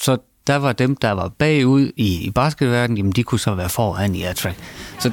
Så 0.00 0.17
der 0.47 0.57
var 0.57 0.73
dem, 0.73 0.97
der 0.97 1.11
var 1.11 1.29
bagud 1.29 1.93
i, 1.97 2.26
i 2.26 2.31
basketverdenen, 2.31 2.97
jamen 2.97 3.12
de 3.12 3.23
kunne 3.23 3.41
så 3.41 3.55
være 3.55 3.69
foran 3.69 4.15
i 4.15 4.23
AirTrack. 4.23 4.57
Så 4.99 5.11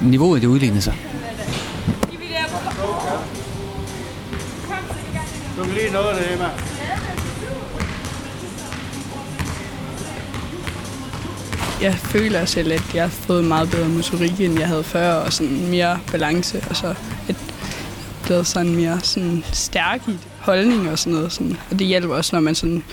niveauet 0.00 0.42
det 0.42 0.48
udlignede 0.48 0.82
sig. 0.82 1.09
Du 5.60 5.64
kan 5.64 5.74
lige 5.74 5.92
nå 5.92 5.98
det, 5.98 6.32
Emma. 6.32 6.50
Jeg 11.82 11.94
føler 11.94 12.44
selv, 12.44 12.72
at 12.72 12.94
jeg 12.94 13.02
har 13.02 13.08
fået 13.08 13.44
meget 13.44 13.70
bedre 13.70 13.88
motorik, 13.88 14.40
end 14.40 14.58
jeg 14.58 14.68
havde 14.68 14.84
før, 14.84 15.12
og 15.12 15.32
sådan 15.32 15.70
mere 15.70 15.98
balance, 16.10 16.64
og 16.70 16.76
så 16.76 16.86
at 16.86 16.96
jeg 17.28 17.36
er 17.36 18.24
blevet 18.24 18.46
sådan 18.46 18.74
mere 18.74 19.00
sådan 19.00 19.44
stærk 19.52 20.08
i 20.08 20.18
holdning 20.38 20.90
og 20.90 20.98
sådan 20.98 21.12
noget. 21.12 21.32
Sådan. 21.32 21.56
Og 21.70 21.78
det 21.78 21.86
hjælper 21.86 22.14
også, 22.14 22.36
når 22.36 22.40
man 22.40 22.54
sådan 22.54 22.84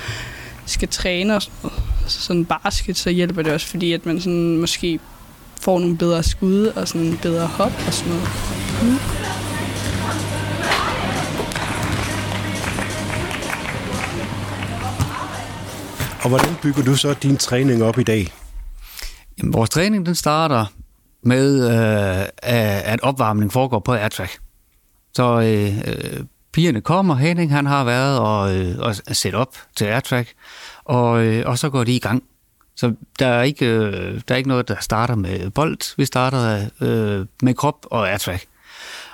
skal 0.65 0.87
træne 0.87 1.35
og 1.35 1.41
sådan 1.41 1.55
noget. 1.63 1.79
Sådan 2.07 2.45
basket, 2.45 2.97
så 2.97 3.09
hjælper 3.09 3.41
det 3.41 3.53
også, 3.53 3.67
fordi 3.67 3.93
at 3.93 4.05
man 4.05 4.21
sådan 4.21 4.57
måske 4.57 4.99
får 5.61 5.79
nogle 5.79 5.97
bedre 5.97 6.23
skud 6.23 6.65
og 6.65 6.87
sådan 6.87 7.19
bedre 7.21 7.47
hop 7.47 7.71
og 7.87 7.93
sådan 7.93 8.13
noget. 8.13 8.56
Og 16.23 16.29
hvordan 16.29 16.55
bygger 16.63 16.83
du 16.83 16.95
så 16.95 17.13
din 17.13 17.37
træning 17.37 17.83
op 17.83 17.99
i 17.99 18.03
dag? 18.03 18.33
Jamen, 19.37 19.53
vores 19.53 19.69
træning 19.69 20.05
den 20.05 20.15
starter 20.15 20.65
med, 21.23 21.71
øh, 21.71 22.27
at 22.83 23.01
opvarmning 23.01 23.53
foregår 23.53 23.79
på 23.79 23.93
airtrack. 23.93 24.39
Så 25.13 25.39
øh, 25.39 25.77
øh, 25.77 26.23
pigerne 26.53 26.81
kommer, 26.81 27.15
Henning 27.15 27.51
han 27.51 27.65
har 27.65 27.83
været 27.83 28.19
og, 28.19 28.55
øh, 28.55 28.79
og 28.79 28.95
sæt 28.95 29.35
op 29.35 29.57
til 29.75 29.85
airtrack, 29.85 30.33
og, 30.83 31.25
øh, 31.25 31.43
og 31.45 31.57
så 31.57 31.69
går 31.69 31.83
de 31.83 31.95
i 31.95 31.99
gang. 31.99 32.23
Så 32.75 32.93
der 33.19 33.27
er, 33.27 33.43
ikke, 33.43 33.65
øh, 33.65 34.21
der 34.27 34.33
er 34.33 34.37
ikke 34.37 34.49
noget, 34.49 34.67
der 34.67 34.75
starter 34.79 35.15
med 35.15 35.49
bold. 35.49 35.97
Vi 35.97 36.05
starter 36.05 36.69
øh, 36.81 37.25
med 37.41 37.53
krop 37.53 37.85
og 37.91 38.09
airtrack. 38.09 38.45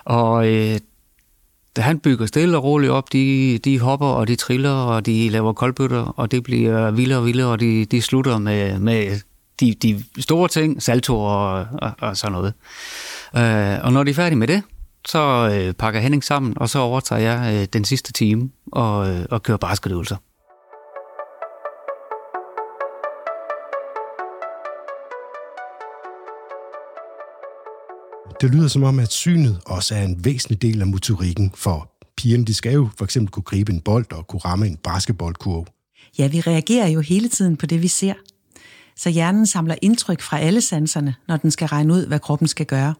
Og 0.05 0.47
øh, 0.47 0.79
han 1.77 1.99
bygger 1.99 2.25
stille 2.25 2.57
og 2.57 2.63
roligt 2.63 2.91
op, 2.91 3.13
de, 3.13 3.59
de 3.63 3.79
hopper 3.79 4.07
og 4.07 4.27
de 4.27 4.35
triller 4.35 4.71
og 4.71 5.05
de 5.05 5.29
laver 5.29 5.53
koldbøtter, 5.53 6.13
og 6.17 6.31
det 6.31 6.43
bliver 6.43 6.91
vildere 6.91 7.19
og 7.19 7.25
vildere, 7.25 7.47
og 7.47 7.59
de, 7.59 7.85
de 7.85 8.01
slutter 8.01 8.37
med, 8.37 8.79
med 8.79 9.19
de, 9.59 9.73
de 9.73 10.03
store 10.19 10.47
ting, 10.47 10.83
salto 10.83 11.19
og, 11.19 11.67
og, 11.81 11.91
og 11.99 12.17
sådan 12.17 12.31
noget. 12.31 12.53
Øh, 13.37 13.85
og 13.85 13.93
når 13.93 14.03
de 14.03 14.11
er 14.11 14.15
færdige 14.15 14.39
med 14.39 14.47
det, 14.47 14.63
så 15.07 15.49
øh, 15.53 15.73
pakker 15.73 15.99
Henning 15.99 16.23
sammen, 16.23 16.53
og 16.57 16.69
så 16.69 16.79
overtager 16.79 17.21
jeg 17.21 17.55
øh, 17.55 17.67
den 17.73 17.85
sidste 17.85 18.13
time 18.13 18.49
og, 18.71 19.09
øh, 19.09 19.25
og 19.29 19.43
kører 19.43 19.57
basketøvelser. 19.57 20.15
Det 28.41 28.55
lyder 28.55 28.67
som 28.67 28.83
om, 28.83 28.99
at 28.99 29.11
synet 29.11 29.59
også 29.65 29.95
er 29.95 30.03
en 30.03 30.25
væsentlig 30.25 30.61
del 30.61 30.81
af 30.81 30.87
motorikken, 30.87 31.51
for 31.55 31.91
pigerne 32.17 32.45
de 32.45 32.53
skal 32.53 32.73
jo 32.73 32.89
for 32.97 33.05
eksempel 33.05 33.31
kunne 33.31 33.43
gribe 33.43 33.71
en 33.71 33.81
bold 33.81 34.11
og 34.11 34.27
kunne 34.27 34.39
ramme 34.39 34.67
en 34.67 34.77
basketballkurve. 34.77 35.65
Ja, 36.17 36.27
vi 36.27 36.41
reagerer 36.41 36.87
jo 36.87 36.99
hele 36.99 37.27
tiden 37.27 37.57
på 37.57 37.65
det, 37.65 37.81
vi 37.81 37.87
ser. 37.87 38.13
Så 38.95 39.09
hjernen 39.09 39.45
samler 39.45 39.75
indtryk 39.81 40.21
fra 40.21 40.39
alle 40.39 40.61
sanserne, 40.61 41.15
når 41.27 41.37
den 41.37 41.51
skal 41.51 41.67
regne 41.67 41.93
ud, 41.93 42.07
hvad 42.07 42.19
kroppen 42.19 42.47
skal 42.47 42.65
gøre. 42.65 42.93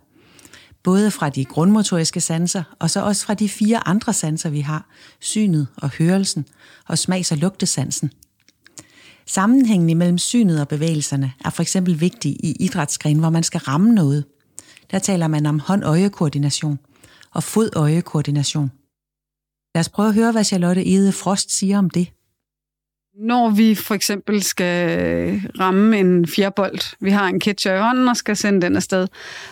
Både 0.84 1.12
fra 1.12 1.30
de 1.30 1.46
grundmotoriske 1.46 2.22
sanser, 2.22 2.64
og 2.80 2.90
så 2.90 3.04
også 3.04 3.26
fra 3.26 3.34
de 3.34 3.50
fire 3.50 3.88
andre 3.88 4.14
sanser, 4.14 4.50
vi 4.50 4.60
har. 4.60 4.90
Synet 5.20 5.68
og 5.78 5.90
hørelsen, 5.90 6.46
og 6.88 6.98
smags- 6.98 7.32
og 7.32 7.38
lugtesansen. 7.38 8.12
Sammenhængen 9.28 9.90
imellem 9.90 10.18
synet 10.18 10.62
og 10.62 10.68
bevægelserne 10.68 11.34
er 11.46 11.50
for 11.50 11.62
eksempel 11.62 12.00
vigtig 12.02 12.32
i 12.32 12.56
idrætsgren, 12.60 13.20
hvor 13.20 13.30
man 13.30 13.44
skal 13.44 13.60
ramme 13.60 13.96
noget. 13.96 14.26
Der 14.94 15.00
taler 15.00 15.28
man 15.28 15.46
om 15.46 15.60
hånd-øje-koordination 15.60 16.80
og 17.32 17.44
fod-øje-koordination. 17.44 18.72
Lad 19.76 19.80
os 19.80 19.90
prøve 19.90 20.08
at 20.08 20.16
høre, 20.16 20.32
hvad 20.32 20.44
Charlotte 20.44 20.88
Ede 20.88 21.12
Frost 21.12 21.52
siger 21.52 21.78
om 21.78 21.90
det. 21.90 22.08
Når 23.16 23.50
vi 23.50 23.76
for 23.76 23.96
eksempel 23.96 24.44
skal 24.44 25.42
ramme 25.60 26.00
en 26.00 26.28
fjerbold, 26.28 26.98
vi 27.00 27.12
har 27.12 27.28
en 27.28 27.42
catcher 27.42 27.76
i 27.76 27.80
hånden 27.80 28.08
og 28.08 28.18
skal 28.18 28.36
sende 28.36 28.62
den 28.62 28.76
afsted, 28.76 29.08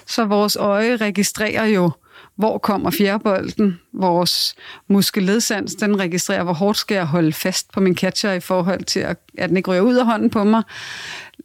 så 0.08 0.26
vores 0.26 0.56
øje 0.56 0.96
registrerer 0.96 1.66
jo, 1.66 1.92
hvor 2.36 2.58
kommer 2.58 2.90
fjerbolden. 2.90 3.80
Vores 3.94 4.56
muskelledsans, 4.88 5.76
den 5.76 6.00
registrerer, 6.00 6.44
hvor 6.44 6.54
hårdt 6.54 6.78
skal 6.78 6.96
jeg 6.96 7.06
holde 7.06 7.34
fast 7.34 7.72
på 7.72 7.80
min 7.80 7.98
catcher 7.98 8.32
i 8.32 8.40
forhold 8.40 8.84
til, 8.84 9.00
at, 9.00 9.18
den 9.38 9.58
ikke 9.58 9.72
ryger 9.72 9.82
ud 9.82 9.96
af 9.96 10.06
hånden 10.06 10.30
på 10.30 10.44
mig. 10.44 10.64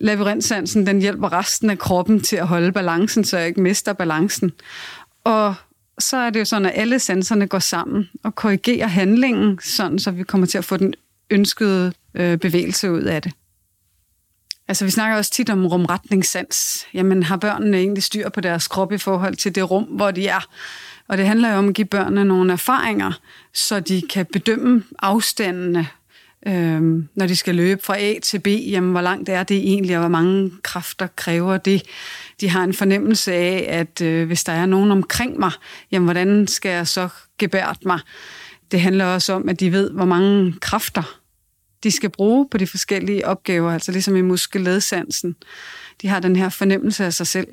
Labyrintsansen, 0.01 0.87
den 0.87 1.01
hjælper 1.01 1.33
resten 1.33 1.71
af 1.71 1.79
kroppen 1.79 2.21
til 2.21 2.37
at 2.37 2.47
holde 2.47 2.73
balancen, 2.73 3.25
så 3.25 3.39
jeg 3.39 3.47
ikke 3.47 3.61
mister 3.61 3.93
balancen. 3.93 4.53
Og 5.25 5.55
så 5.99 6.17
er 6.17 6.31
det 6.31 6.41
jo 6.41 6.45
sådan, 6.45 6.67
at 6.67 6.73
alle 6.75 6.99
sanserne 6.99 7.47
går 7.47 7.59
sammen 7.59 8.09
og 8.25 8.35
korrigerer 8.35 8.87
handlingen, 8.87 9.59
sådan 9.63 9.99
så 9.99 10.11
vi 10.11 10.23
kommer 10.23 10.47
til 10.47 10.59
at 10.59 10.65
få 10.65 10.77
den 10.77 10.95
ønskede 11.31 11.93
øh, 12.15 12.39
bevægelse 12.39 12.93
ud 12.93 13.03
af 13.03 13.23
det. 13.23 13.33
Altså, 14.69 14.85
vi 14.85 14.91
snakker 14.91 15.17
også 15.17 15.31
tit 15.31 15.51
om 15.51 15.67
rumretningssans. 15.67 16.87
Jamen, 16.95 17.23
har 17.23 17.37
børnene 17.37 17.77
egentlig 17.77 18.03
styr 18.03 18.29
på 18.29 18.41
deres 18.41 18.69
krop 18.69 18.93
i 18.93 18.99
forhold 18.99 19.37
til 19.37 19.55
det 19.55 19.71
rum, 19.71 19.85
hvor 19.85 20.11
de 20.11 20.29
er? 20.29 20.49
Og 21.09 21.19
det 21.19 21.27
handler 21.27 21.53
jo 21.53 21.59
om 21.59 21.69
at 21.69 21.75
give 21.75 21.87
børnene 21.87 22.25
nogle 22.25 22.53
erfaringer, 22.53 23.13
så 23.55 23.81
de 23.81 24.03
kan 24.11 24.27
bedømme 24.27 24.83
afstandene, 24.99 25.89
øhm, 26.47 27.09
når 27.15 27.27
de 27.27 27.37
skal 27.37 27.55
løbe 27.55 27.83
fra 27.85 27.99
A 27.99 28.15
til 28.23 28.39
B. 28.39 28.47
Jamen, 28.47 28.91
hvor 28.91 29.01
langt 29.01 29.29
er 29.29 29.43
det 29.43 29.57
egentlig, 29.57 29.97
og 29.97 30.01
hvor 30.01 30.09
mange 30.09 30.53
kræfter 30.63 31.07
kræver 31.17 31.57
det? 31.57 31.83
De 32.41 32.49
har 32.49 32.65
en 32.65 32.75
fornemmelse 32.75 33.33
af, 33.33 33.67
at 33.69 34.01
øh, 34.01 34.27
hvis 34.27 34.45
der 34.45 34.53
er 34.53 34.67
nogen 34.67 34.91
omkring 34.91 35.39
mig, 35.39 35.51
jamen, 35.93 36.07
hvordan 36.07 36.47
skal 36.47 36.71
jeg 36.71 36.87
så 36.87 37.09
gebært 37.39 37.79
mig? 37.87 38.01
Det 38.71 38.81
handler 38.81 39.05
også 39.05 39.33
om, 39.33 39.49
at 39.49 39.61
de 39.61 39.73
ved, 39.73 39.91
hvor 39.91 40.05
mange 40.05 40.55
kræfter 40.61 41.21
de 41.87 41.91
skal 41.91 42.11
bruge 42.11 42.49
på 42.49 42.59
de 42.59 42.67
forskellige 42.67 43.27
opgaver, 43.27 43.73
altså 43.73 43.93
ligesom 43.93 44.17
i 44.17 44.23
muskelledsansen. 44.23 45.37
De 46.03 46.09
har 46.09 46.21
den 46.21 46.37
her 46.37 46.49
fornemmelse 46.49 47.05
af 47.05 47.13
sig 47.13 47.27
selv. 47.27 47.49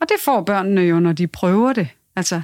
Og 0.00 0.08
det 0.08 0.16
får 0.20 0.42
børnene 0.42 0.80
jo, 0.80 1.00
når 1.00 1.12
de 1.12 1.26
prøver 1.26 1.72
det. 1.72 1.88
Altså, 2.16 2.42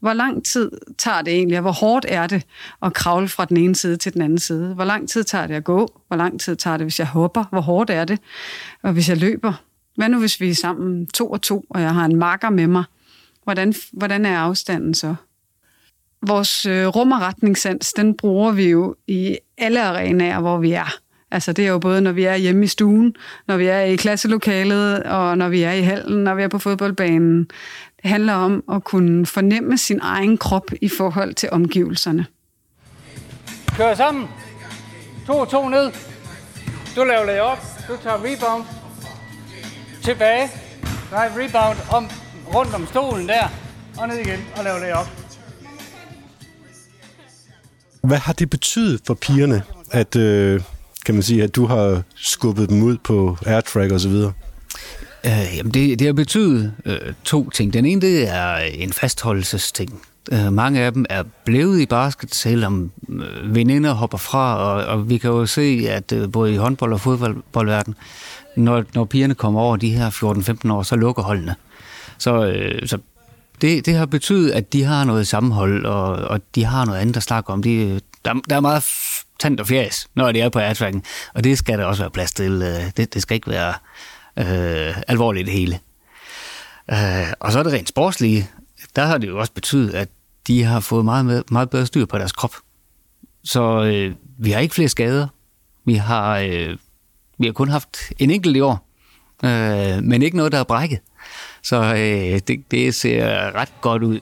hvor 0.00 0.12
lang 0.12 0.44
tid 0.44 0.70
tager 0.98 1.22
det 1.22 1.34
egentlig, 1.34 1.58
og 1.58 1.62
hvor 1.62 1.72
hårdt 1.72 2.06
er 2.08 2.26
det 2.26 2.42
at 2.82 2.92
kravle 2.92 3.28
fra 3.28 3.44
den 3.44 3.56
ene 3.56 3.74
side 3.74 3.96
til 3.96 4.14
den 4.14 4.22
anden 4.22 4.38
side? 4.38 4.74
Hvor 4.74 4.84
lang 4.84 5.08
tid 5.08 5.24
tager 5.24 5.46
det 5.46 5.54
at 5.54 5.64
gå? 5.64 6.00
Hvor 6.08 6.16
lang 6.16 6.40
tid 6.40 6.56
tager 6.56 6.76
det, 6.76 6.84
hvis 6.84 6.98
jeg 6.98 7.08
hopper? 7.08 7.44
Hvor 7.50 7.60
hårdt 7.60 7.90
er 7.90 8.04
det? 8.04 8.18
Og 8.82 8.92
hvis 8.92 9.08
jeg 9.08 9.16
løber? 9.16 9.52
Hvad 9.96 10.08
nu, 10.08 10.18
hvis 10.18 10.40
vi 10.40 10.50
er 10.50 10.54
sammen 10.54 11.06
to 11.06 11.30
og 11.30 11.42
to, 11.42 11.64
og 11.70 11.80
jeg 11.80 11.94
har 11.94 12.04
en 12.04 12.16
marker 12.16 12.50
med 12.50 12.66
mig? 12.66 12.84
Hvordan, 13.44 13.74
hvordan 13.92 14.26
er 14.26 14.38
afstanden 14.38 14.94
så? 14.94 15.14
Vores 16.26 16.66
øh, 16.66 16.86
rummerretningssans, 16.86 17.92
den 17.92 18.16
bruger 18.16 18.52
vi 18.52 18.70
jo 18.70 18.94
i 19.06 19.36
alle 19.58 19.82
arenaer, 19.82 20.40
hvor 20.40 20.58
vi 20.58 20.72
er. 20.72 20.94
Altså 21.30 21.52
det 21.52 21.66
er 21.66 21.68
jo 21.68 21.78
både, 21.78 22.00
når 22.00 22.12
vi 22.12 22.24
er 22.24 22.36
hjemme 22.36 22.64
i 22.64 22.66
stuen, 22.66 23.14
når 23.48 23.56
vi 23.56 23.66
er 23.66 23.80
i 23.80 23.96
klasselokalet, 23.96 25.02
og 25.02 25.38
når 25.38 25.48
vi 25.48 25.62
er 25.62 25.72
i 25.72 25.82
hallen, 25.82 26.24
når 26.24 26.34
vi 26.34 26.42
er 26.42 26.48
på 26.48 26.58
fodboldbanen. 26.58 27.38
Det 28.02 28.10
handler 28.10 28.32
om 28.32 28.64
at 28.72 28.84
kunne 28.84 29.26
fornemme 29.26 29.78
sin 29.78 30.00
egen 30.02 30.38
krop 30.38 30.70
i 30.80 30.88
forhold 30.88 31.34
til 31.34 31.48
omgivelserne. 31.52 32.26
Kør 33.76 33.94
sammen. 33.94 34.28
To 35.26 35.44
to 35.44 35.68
ned. 35.68 35.90
Du 36.96 37.04
laver 37.04 37.26
det 37.26 37.40
op. 37.40 37.58
Du 37.88 37.96
tager 38.02 38.16
rebound. 38.16 38.64
Tilbage. 40.02 40.48
Nej, 41.10 41.30
rebound 41.36 41.78
om, 41.92 42.06
rundt 42.54 42.74
om 42.74 42.86
stolen 42.86 43.28
der. 43.28 43.48
Og 43.98 44.08
ned 44.08 44.16
igen 44.16 44.40
og 44.56 44.64
laver 44.64 44.78
det 44.78 44.92
op. 44.92 45.23
Hvad 48.04 48.18
har 48.18 48.32
det 48.32 48.50
betydet 48.50 49.00
for 49.06 49.14
pigerne, 49.14 49.62
at, 49.90 50.16
øh, 50.16 50.60
kan 51.06 51.14
man 51.14 51.22
sige, 51.22 51.42
at 51.42 51.56
du 51.56 51.66
har 51.66 52.02
skubbet 52.16 52.68
dem 52.68 52.82
ud 52.82 52.96
på 53.04 53.36
airtrack 53.46 53.92
og 53.92 54.00
så 54.00 54.08
videre? 54.08 54.32
Øh, 55.26 55.56
jamen 55.56 55.74
det, 55.74 55.98
det 55.98 56.06
har 56.06 56.14
betydet 56.14 56.72
øh, 56.84 56.98
to 57.24 57.50
ting. 57.50 57.72
Den 57.72 57.86
ene, 57.86 58.00
det 58.00 58.28
er 58.28 58.56
en 58.56 58.92
fastholdelsesting. 58.92 60.02
Øh, 60.32 60.52
mange 60.52 60.80
af 60.80 60.92
dem 60.92 61.04
er 61.10 61.22
blevet 61.44 61.80
i 61.80 61.86
basket, 61.86 62.34
selvom 62.34 62.90
øh, 63.08 63.54
veninder 63.54 63.92
hopper 63.92 64.18
fra, 64.18 64.56
og, 64.56 64.84
og 64.84 65.10
vi 65.10 65.18
kan 65.18 65.30
jo 65.30 65.46
se, 65.46 65.86
at 65.88 66.12
øh, 66.12 66.32
både 66.32 66.54
i 66.54 66.56
håndbold- 66.56 66.92
og 66.92 67.00
fodboldverden, 67.00 67.94
når, 68.56 68.84
når 68.94 69.04
pigerne 69.04 69.34
kommer 69.34 69.60
over 69.60 69.76
de 69.76 69.90
her 69.90 70.10
14-15 70.66 70.72
år, 70.72 70.82
så 70.82 70.96
lukker 70.96 71.22
holdene. 71.22 71.54
Så, 72.18 72.46
øh, 72.46 72.86
så 72.88 72.98
det, 73.60 73.86
det 73.86 73.94
har 73.94 74.06
betydet, 74.06 74.50
at 74.50 74.72
de 74.72 74.84
har 74.84 75.04
noget 75.04 75.26
sammenhold, 75.26 75.86
og, 75.86 76.12
og 76.12 76.40
de 76.54 76.64
har 76.64 76.84
noget 76.84 76.98
andet 76.98 77.16
at 77.16 77.22
snakke 77.22 77.50
om. 77.52 77.62
De, 77.62 78.00
der, 78.24 78.34
der 78.48 78.56
er 78.56 78.60
meget 78.60 78.84
tand 79.40 79.60
og 79.60 79.66
fjæs, 79.66 80.08
når 80.14 80.32
de 80.32 80.40
er 80.40 80.48
på 80.48 80.58
airtracken, 80.58 81.02
og 81.34 81.44
det 81.44 81.58
skal 81.58 81.78
der 81.78 81.84
også 81.84 82.02
være 82.02 82.10
plads 82.10 82.32
til. 82.32 82.52
Øh, 82.52 82.90
det, 82.96 83.14
det 83.14 83.22
skal 83.22 83.34
ikke 83.34 83.50
være 83.50 83.74
øh, 84.38 84.96
alvorligt 85.08 85.46
det 85.46 85.54
hele. 85.54 85.80
Øh, 86.90 87.32
og 87.40 87.52
så 87.52 87.58
er 87.58 87.62
det 87.62 87.72
rent 87.72 87.88
sportslige. 87.88 88.50
Der 88.96 89.04
har 89.04 89.18
det 89.18 89.28
jo 89.28 89.38
også 89.38 89.52
betydet, 89.52 89.94
at 89.94 90.08
de 90.46 90.62
har 90.62 90.80
fået 90.80 91.04
meget, 91.04 91.26
med, 91.26 91.42
meget 91.50 91.70
bedre 91.70 91.86
styr 91.86 92.06
på 92.06 92.18
deres 92.18 92.32
krop. 92.32 92.54
Så 93.44 93.84
øh, 93.84 94.14
vi 94.38 94.50
har 94.50 94.60
ikke 94.60 94.74
flere 94.74 94.88
skader. 94.88 95.26
Vi 95.84 95.94
har, 95.94 96.38
øh, 96.38 96.76
vi 97.38 97.46
har 97.46 97.52
kun 97.52 97.68
haft 97.68 97.98
en 98.18 98.30
enkelt 98.30 98.56
i 98.56 98.60
år, 98.60 98.88
øh, 99.44 100.02
men 100.02 100.22
ikke 100.22 100.36
noget, 100.36 100.52
der 100.52 100.58
er 100.58 100.64
brækket. 100.64 100.98
Så 101.64 101.76
øh, 101.76 102.40
det, 102.48 102.70
det 102.70 102.94
ser 102.94 103.54
ret 103.54 103.72
godt 103.80 104.02
ud. 104.02 104.20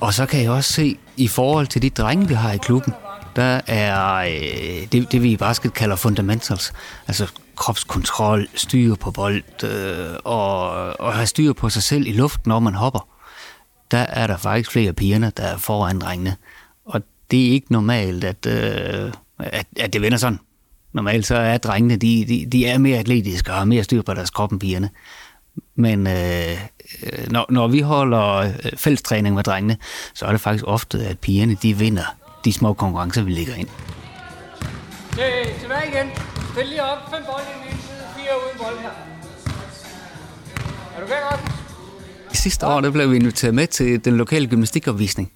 Og 0.00 0.14
så 0.14 0.26
kan 0.26 0.42
jeg 0.42 0.50
også 0.50 0.72
se, 0.72 0.98
i 1.16 1.28
forhold 1.28 1.66
til 1.66 1.82
de 1.82 1.90
drenge, 1.90 2.28
vi 2.28 2.34
har 2.34 2.52
i 2.52 2.58
klubben, 2.58 2.92
der 3.36 3.60
er 3.66 4.16
øh, 4.16 4.92
det, 4.92 5.12
det, 5.12 5.22
vi 5.22 5.30
i 5.32 5.36
basket 5.36 5.74
kalder 5.74 5.96
fundamentals. 5.96 6.72
Altså 7.08 7.32
kropskontrol, 7.56 8.48
styr 8.54 8.94
på 8.94 9.10
bold 9.10 9.64
øh, 9.64 10.16
og, 10.24 10.70
og 11.00 11.14
have 11.14 11.26
styr 11.26 11.52
på 11.52 11.68
sig 11.68 11.82
selv 11.82 12.06
i 12.06 12.12
luften, 12.12 12.48
når 12.48 12.60
man 12.60 12.74
hopper. 12.74 13.08
Der 13.90 13.98
er 13.98 14.26
der 14.26 14.36
faktisk 14.36 14.70
flere 14.70 14.92
pigerne, 14.92 15.32
der 15.36 15.42
er 15.42 15.56
foran 15.56 15.98
drengene. 15.98 16.36
Og 16.84 17.02
det 17.30 17.46
er 17.46 17.50
ikke 17.50 17.72
normalt, 17.72 18.24
at, 18.24 18.46
øh, 18.46 19.12
at, 19.38 19.66
at 19.76 19.92
det 19.92 20.02
vender 20.02 20.18
sådan. 20.18 20.38
Normalt 20.92 21.26
så 21.26 21.36
er 21.36 21.58
drengene, 21.58 21.96
de, 21.96 22.24
de, 22.28 22.46
de 22.52 22.66
er 22.66 22.78
mere 22.78 22.98
atletiske 22.98 23.50
og 23.50 23.56
har 23.56 23.64
mere 23.64 23.84
styr 23.84 24.02
på 24.02 24.14
deres 24.14 24.30
krop 24.30 24.52
end 24.52 24.60
pigerne. 24.60 24.90
Men 25.76 26.06
øh, 26.06 26.58
når, 27.30 27.46
når 27.50 27.68
vi 27.68 27.80
holder 27.80 28.36
øh, 28.36 28.54
fællestræning 28.76 29.34
med 29.34 29.42
drengene, 29.42 29.76
så 30.14 30.26
er 30.26 30.30
det 30.30 30.40
faktisk 30.40 30.64
ofte, 30.66 31.06
at 31.06 31.18
pigerne 31.18 31.56
de 31.62 31.78
vinder 31.78 32.16
de 32.44 32.52
små 32.52 32.72
konkurrencer, 32.72 33.22
vi 33.22 33.30
lægger 33.30 33.54
ind. 33.54 33.68
Det, 35.10 35.60
tilbage 35.60 35.88
igen. 35.88 36.10
Spil 36.52 36.66
lige 36.66 36.82
op. 36.82 36.98
Fem 37.14 37.22
bolde 37.26 37.46
i 37.48 37.58
den 37.58 37.72
ene 37.72 37.82
side, 37.82 37.98
fire 38.16 38.32
uden 38.44 38.58
bold 38.58 38.78
her. 38.78 38.90
Er 40.96 41.00
du 41.00 41.06
klar? 41.06 41.52
Sidste 42.32 42.66
år 42.66 42.80
der 42.80 42.90
blev 42.90 43.10
vi 43.10 43.16
inviteret 43.16 43.54
med 43.54 43.66
til 43.66 44.04
den 44.04 44.16
lokale 44.16 44.46
gymnastikopvisning. 44.46 45.32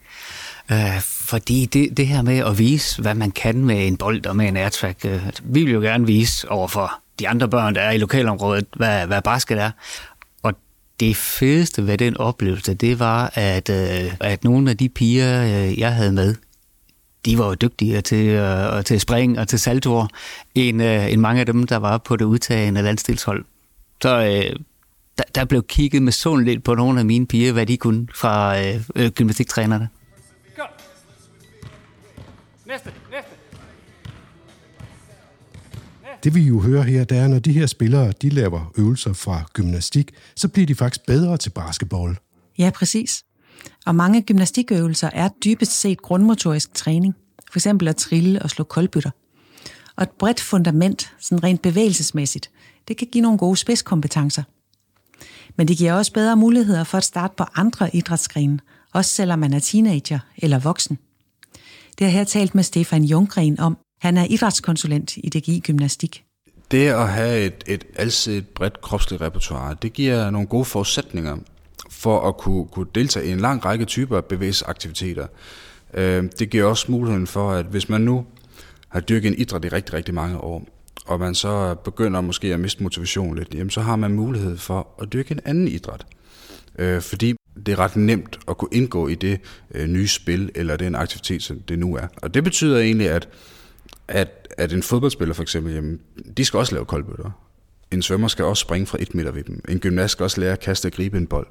Øh, 0.72 1.00
fordi 1.26 1.66
det, 1.66 1.96
det 1.96 2.06
her 2.06 2.22
med 2.22 2.38
at 2.38 2.58
vise, 2.58 3.02
hvad 3.02 3.14
man 3.14 3.30
kan 3.30 3.64
med 3.64 3.86
en 3.86 3.96
bold 3.96 4.26
og 4.26 4.36
med 4.36 4.48
en 4.48 4.56
airtrack, 4.56 5.04
øh, 5.04 5.26
altså, 5.26 5.42
vi 5.44 5.64
vil 5.64 5.72
jo 5.72 5.80
gerne 5.80 6.06
vise 6.06 6.50
over 6.50 6.68
for 6.68 6.92
de 7.18 7.28
andre 7.28 7.48
børn, 7.48 7.74
der 7.74 7.80
er 7.80 7.90
i 7.90 7.98
lokalområdet, 7.98 8.66
hvad, 8.76 9.06
hvad 9.06 9.22
basket 9.22 9.58
er. 9.58 9.70
Og 10.42 10.54
det 11.00 11.16
fedeste 11.16 11.86
ved 11.86 11.98
den 11.98 12.16
oplevelse, 12.16 12.74
det 12.74 12.98
var, 12.98 13.30
at, 13.34 13.68
øh, 13.70 14.14
at 14.20 14.44
nogle 14.44 14.70
af 14.70 14.76
de 14.76 14.88
piger, 14.88 15.42
øh, 15.42 15.78
jeg 15.78 15.94
havde 15.94 16.12
med, 16.12 16.34
de 17.24 17.38
var 17.38 17.46
jo 17.46 17.54
dygtigere 17.54 18.00
til, 18.00 18.26
øh, 18.26 18.84
til 18.84 19.00
spring 19.00 19.38
og 19.38 19.48
til 19.48 19.58
saltoer, 19.58 20.06
end, 20.54 20.82
øh, 20.82 21.12
end 21.12 21.20
mange 21.20 21.40
af 21.40 21.46
dem, 21.46 21.66
der 21.66 21.76
var 21.76 21.98
på 21.98 22.16
det 22.16 22.24
udtagende 22.24 22.82
landstilshold. 22.82 23.44
Så 24.02 24.20
øh, 24.20 24.56
der, 25.18 25.24
der 25.34 25.44
blev 25.44 25.62
kigget 25.62 26.02
med 26.02 26.12
sådan 26.12 26.44
lidt 26.44 26.64
på 26.64 26.74
nogle 26.74 27.00
af 27.00 27.06
mine 27.06 27.26
piger, 27.26 27.52
hvad 27.52 27.66
de 27.66 27.76
kunne 27.76 28.06
fra 28.14 28.60
øh, 28.60 28.80
øh, 28.94 29.10
gymnastiktrænerne. 29.10 29.88
Næste, 32.66 32.92
næste. 33.10 33.30
Det 36.24 36.34
vi 36.34 36.42
jo 36.42 36.60
hører 36.60 36.82
her, 36.82 37.04
det 37.04 37.18
er, 37.18 37.28
når 37.28 37.38
de 37.38 37.52
her 37.52 37.66
spillere 37.66 38.12
de 38.22 38.28
laver 38.28 38.72
øvelser 38.78 39.12
fra 39.12 39.44
gymnastik, 39.52 40.10
så 40.36 40.48
bliver 40.48 40.66
de 40.66 40.74
faktisk 40.74 41.06
bedre 41.06 41.36
til 41.36 41.50
basketball. 41.50 42.18
Ja, 42.58 42.70
præcis. 42.74 43.24
Og 43.86 43.94
mange 43.94 44.22
gymnastikøvelser 44.22 45.10
er 45.12 45.28
dybest 45.44 45.80
set 45.80 46.02
grundmotorisk 46.02 46.74
træning. 46.74 47.14
For 47.50 47.58
eksempel 47.58 47.88
at 47.88 47.96
trille 47.96 48.42
og 48.42 48.50
slå 48.50 48.64
koldbytter. 48.64 49.10
Og 49.96 50.02
et 50.02 50.10
bredt 50.10 50.40
fundament, 50.40 51.14
sådan 51.20 51.44
rent 51.44 51.62
bevægelsesmæssigt, 51.62 52.50
det 52.88 52.96
kan 52.96 53.08
give 53.12 53.22
nogle 53.22 53.38
gode 53.38 53.56
spidskompetencer. 53.56 54.42
Men 55.56 55.68
det 55.68 55.76
giver 55.76 55.92
også 55.92 56.12
bedre 56.12 56.36
muligheder 56.36 56.84
for 56.84 56.98
at 56.98 57.04
starte 57.04 57.34
på 57.36 57.44
andre 57.54 57.96
idrætsgrene, 57.96 58.58
også 58.92 59.10
selvom 59.10 59.38
man 59.38 59.52
er 59.52 59.58
teenager 59.58 60.18
eller 60.38 60.58
voksen. 60.58 60.98
Det 61.98 62.06
har 62.06 62.10
jeg 62.10 62.18
her 62.18 62.24
talt 62.24 62.54
med 62.54 62.62
Stefan 62.62 63.04
Junggren 63.04 63.60
om. 63.60 63.78
Han 64.00 64.16
er 64.16 64.24
idrætskonsulent 64.24 65.16
i 65.16 65.28
DGI 65.28 65.60
Gymnastik. 65.60 66.24
Det 66.70 66.88
at 66.88 67.08
have 67.08 67.40
et, 67.40 67.64
et 67.66 67.84
alsidigt 67.96 68.54
bredt 68.54 68.80
kropsligt 68.80 69.22
repertoire, 69.22 69.76
det 69.82 69.92
giver 69.92 70.30
nogle 70.30 70.46
gode 70.46 70.64
forudsætninger 70.64 71.36
for 71.90 72.28
at 72.28 72.36
kunne, 72.36 72.66
kunne 72.66 72.86
deltage 72.94 73.26
i 73.26 73.32
en 73.32 73.40
lang 73.40 73.64
række 73.64 73.84
typer 73.84 74.20
bevægelsesaktiviteter. 74.20 75.26
Øh, 75.94 76.24
det 76.38 76.50
giver 76.50 76.64
også 76.64 76.92
muligheden 76.92 77.26
for, 77.26 77.50
at 77.50 77.66
hvis 77.66 77.88
man 77.88 78.00
nu 78.00 78.26
har 78.88 79.00
dyrket 79.00 79.28
en 79.28 79.38
idræt 79.38 79.64
i 79.64 79.68
rigtig, 79.68 79.94
rigtig 79.94 80.14
mange 80.14 80.38
år, 80.38 80.66
og 81.06 81.20
man 81.20 81.34
så 81.34 81.74
begynder 81.74 82.20
måske 82.20 82.54
at 82.54 82.60
miste 82.60 82.82
motivation 82.82 83.36
lidt, 83.36 83.54
jamen 83.54 83.70
så 83.70 83.80
har 83.80 83.96
man 83.96 84.12
mulighed 84.12 84.56
for 84.58 84.88
at 85.02 85.12
dyrke 85.12 85.32
en 85.32 85.40
anden 85.44 85.68
idræt. 85.68 86.06
Øh, 86.78 87.02
fordi 87.02 87.35
det 87.66 87.72
er 87.72 87.78
ret 87.78 87.96
nemt 87.96 88.38
at 88.48 88.58
kunne 88.58 88.68
indgå 88.72 89.08
i 89.08 89.14
det 89.14 89.40
øh, 89.74 89.86
nye 89.86 90.08
spil, 90.08 90.50
eller 90.54 90.76
den 90.76 90.94
aktivitet, 90.94 91.42
som 91.42 91.60
det 91.60 91.78
nu 91.78 91.96
er. 91.96 92.06
Og 92.16 92.34
det 92.34 92.44
betyder 92.44 92.78
egentlig, 92.78 93.10
at, 93.10 93.28
at, 94.08 94.54
at 94.58 94.72
en 94.72 94.82
fodboldspiller 94.82 95.34
for 95.34 95.42
eksempel, 95.42 95.74
jamen, 95.74 96.00
de 96.36 96.44
skal 96.44 96.58
også 96.58 96.74
lave 96.74 96.84
koldbøtter. 96.84 97.30
En 97.90 98.02
svømmer 98.02 98.28
skal 98.28 98.44
også 98.44 98.60
springe 98.60 98.86
fra 98.86 98.98
et 99.00 99.14
meter 99.14 99.30
ved 99.30 99.44
dem. 99.44 99.60
En 99.68 99.78
gymnast 99.78 100.12
skal 100.12 100.24
også 100.24 100.40
lære 100.40 100.52
at 100.52 100.60
kaste 100.60 100.86
og 100.86 100.92
gribe 100.92 101.16
en 101.16 101.26
bold. 101.26 101.46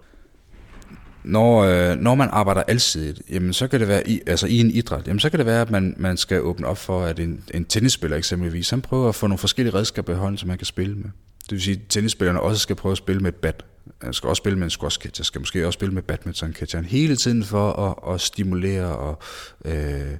Når, 1.24 1.64
øh, 1.64 1.98
når 1.98 2.16
man 2.16 2.30
arbejder 2.32 2.64
alsidigt, 2.64 3.22
jamen, 3.30 3.54
så 3.54 3.68
kan 3.68 3.80
det 3.80 3.88
være 3.88 4.10
i, 4.10 4.22
altså 4.28 4.48
i 4.48 4.58
en 4.58 4.72
idræt, 4.72 5.08
jamen, 5.08 5.20
så 5.20 5.30
kan 5.30 5.40
det 5.40 5.46
være, 5.46 5.62
at 5.62 5.72
man, 5.72 5.96
man 5.98 6.18
skal 6.18 6.42
åbne 6.42 6.68
op 6.68 6.78
for, 6.78 7.04
at 7.04 7.20
en, 7.20 7.44
en 7.54 7.66
tennisspiller 7.66 8.18
eksempelvis, 8.18 8.70
han 8.70 8.82
prøver 8.82 9.10
at 9.10 9.16
få 9.16 9.28
nogle 9.28 9.38
forskellige 9.38 9.74
redskaber 9.74 10.14
i 10.14 10.16
hånden, 10.16 10.38
som 10.38 10.48
man 10.48 10.58
kan 10.58 10.66
spille 10.66 10.96
med. 10.96 11.10
Det 11.44 11.52
vil 11.52 11.62
sige, 11.62 11.74
at 11.74 11.82
tennisspillerne 11.90 12.42
også 12.42 12.62
skal 12.62 12.76
prøve 12.76 12.92
at 12.92 12.98
spille 12.98 13.22
med 13.22 13.30
et 13.30 13.36
bat. 13.36 13.66
Han 14.02 14.14
skal 14.14 14.30
også 14.30 14.40
spille 14.40 14.60
med 14.60 14.66
en 14.66 14.72
squash 14.72 15.00
catcher, 15.00 15.24
skal 15.24 15.42
måske 15.42 15.68
også 15.68 15.78
spille 15.78 15.94
med 15.94 16.02
badminton 16.02 16.54
catcheren, 16.54 16.86
hele 16.86 17.16
tiden 17.16 17.44
for 17.44 17.72
at, 17.72 18.14
at 18.14 18.22
stimulere 18.22 18.98
og, 18.98 19.20
øh, 19.66 20.18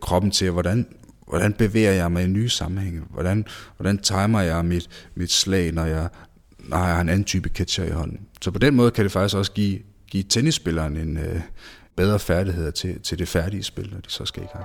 kroppen 0.00 0.30
til, 0.30 0.50
hvordan, 0.50 0.86
hvordan 1.28 1.52
bevæger 1.52 1.92
jeg 1.92 2.12
mig 2.12 2.24
i 2.24 2.26
nye 2.26 2.48
sammenhænge? 2.48 3.02
Hvordan, 3.10 3.46
hvordan 3.76 3.98
timer 3.98 4.40
jeg 4.40 4.64
mit, 4.64 5.10
mit 5.14 5.32
slag, 5.32 5.72
når 5.72 5.84
jeg, 5.84 6.08
når 6.58 6.76
jeg 6.76 6.94
har 6.94 7.00
en 7.00 7.08
anden 7.08 7.24
type 7.24 7.48
catcher 7.48 7.84
i 7.84 7.90
hånden? 7.90 8.20
Så 8.40 8.50
på 8.50 8.58
den 8.58 8.74
måde 8.74 8.90
kan 8.90 9.04
det 9.04 9.12
faktisk 9.12 9.36
også 9.36 9.52
give 9.52 9.78
give 10.10 10.22
tennisspilleren 10.22 10.96
en 10.96 11.16
øh, 11.16 11.40
bedre 11.96 12.18
færdigheder 12.18 12.70
til, 12.70 13.00
til 13.00 13.18
det 13.18 13.28
færdige 13.28 13.62
spil, 13.62 13.90
når 13.92 14.00
de 14.00 14.10
så 14.10 14.24
skal 14.24 14.42
i 14.42 14.46
gang. 14.52 14.64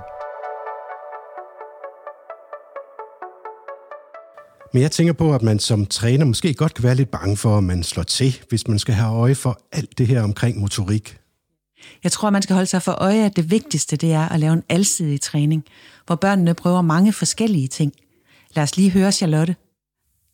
Men 4.74 4.82
jeg 4.82 4.90
tænker 4.90 5.12
på, 5.12 5.34
at 5.34 5.42
man 5.42 5.58
som 5.58 5.86
træner 5.86 6.24
måske 6.24 6.54
godt 6.54 6.74
kan 6.74 6.84
være 6.84 6.94
lidt 6.94 7.10
bange 7.10 7.36
for, 7.36 7.58
at 7.58 7.64
man 7.64 7.82
slår 7.82 8.02
til, 8.02 8.40
hvis 8.48 8.68
man 8.68 8.78
skal 8.78 8.94
have 8.94 9.14
øje 9.14 9.34
for 9.34 9.60
alt 9.72 9.98
det 9.98 10.06
her 10.06 10.22
omkring 10.22 10.60
motorik. 10.60 11.16
Jeg 12.04 12.12
tror, 12.12 12.30
man 12.30 12.42
skal 12.42 12.54
holde 12.54 12.66
sig 12.66 12.82
for 12.82 12.92
øje, 12.92 13.24
at 13.24 13.36
det 13.36 13.50
vigtigste 13.50 13.96
det 13.96 14.12
er 14.12 14.28
at 14.28 14.40
lave 14.40 14.52
en 14.52 14.62
alsidig 14.68 15.20
træning, 15.20 15.64
hvor 16.06 16.14
børnene 16.14 16.54
prøver 16.54 16.82
mange 16.82 17.12
forskellige 17.12 17.68
ting. 17.68 17.92
Lad 18.56 18.62
os 18.62 18.76
lige 18.76 18.90
høre 18.90 19.12
Charlotte. 19.12 19.56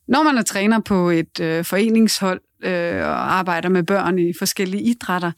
Når 0.09 0.23
man 0.23 0.39
er 0.39 0.43
træner 0.43 0.81
på 0.81 1.11
et 1.11 1.41
øh, 1.41 1.65
foreningshold, 1.65 2.41
øh, 2.63 3.03
og 3.03 3.33
arbejder 3.33 3.69
med 3.69 3.83
børn 3.83 4.19
i 4.19 4.33
forskellige 4.39 4.83
idrætter, 4.83 5.33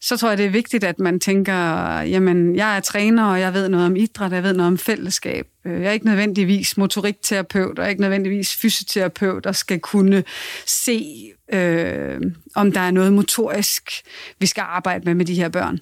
så 0.00 0.16
tror 0.16 0.28
jeg, 0.28 0.38
det 0.38 0.46
er 0.46 0.50
vigtigt, 0.50 0.84
at 0.84 0.98
man 0.98 1.20
tænker, 1.20 1.54
jamen, 2.00 2.56
jeg 2.56 2.76
er 2.76 2.80
træner, 2.80 3.24
og 3.24 3.40
jeg 3.40 3.54
ved 3.54 3.68
noget 3.68 3.86
om 3.86 3.96
idræt, 3.96 4.32
jeg 4.32 4.42
ved 4.42 4.52
noget 4.52 4.66
om 4.66 4.78
fællesskab. 4.78 5.46
Øh, 5.66 5.80
jeg 5.80 5.88
er 5.88 5.92
ikke 5.92 6.06
nødvendigvis 6.06 6.76
motorikterapeut, 6.76 7.78
og 7.78 7.82
jeg 7.82 7.84
er 7.84 7.90
ikke 7.90 8.00
nødvendigvis 8.00 8.56
fysioterapeut, 8.56 9.46
og 9.46 9.56
skal 9.56 9.80
kunne 9.80 10.24
se, 10.66 11.30
øh, 11.52 12.20
om 12.54 12.72
der 12.72 12.80
er 12.80 12.90
noget 12.90 13.12
motorisk, 13.12 13.90
vi 14.38 14.46
skal 14.46 14.64
arbejde 14.66 15.04
med 15.04 15.14
med 15.14 15.24
de 15.24 15.34
her 15.34 15.48
børn. 15.48 15.78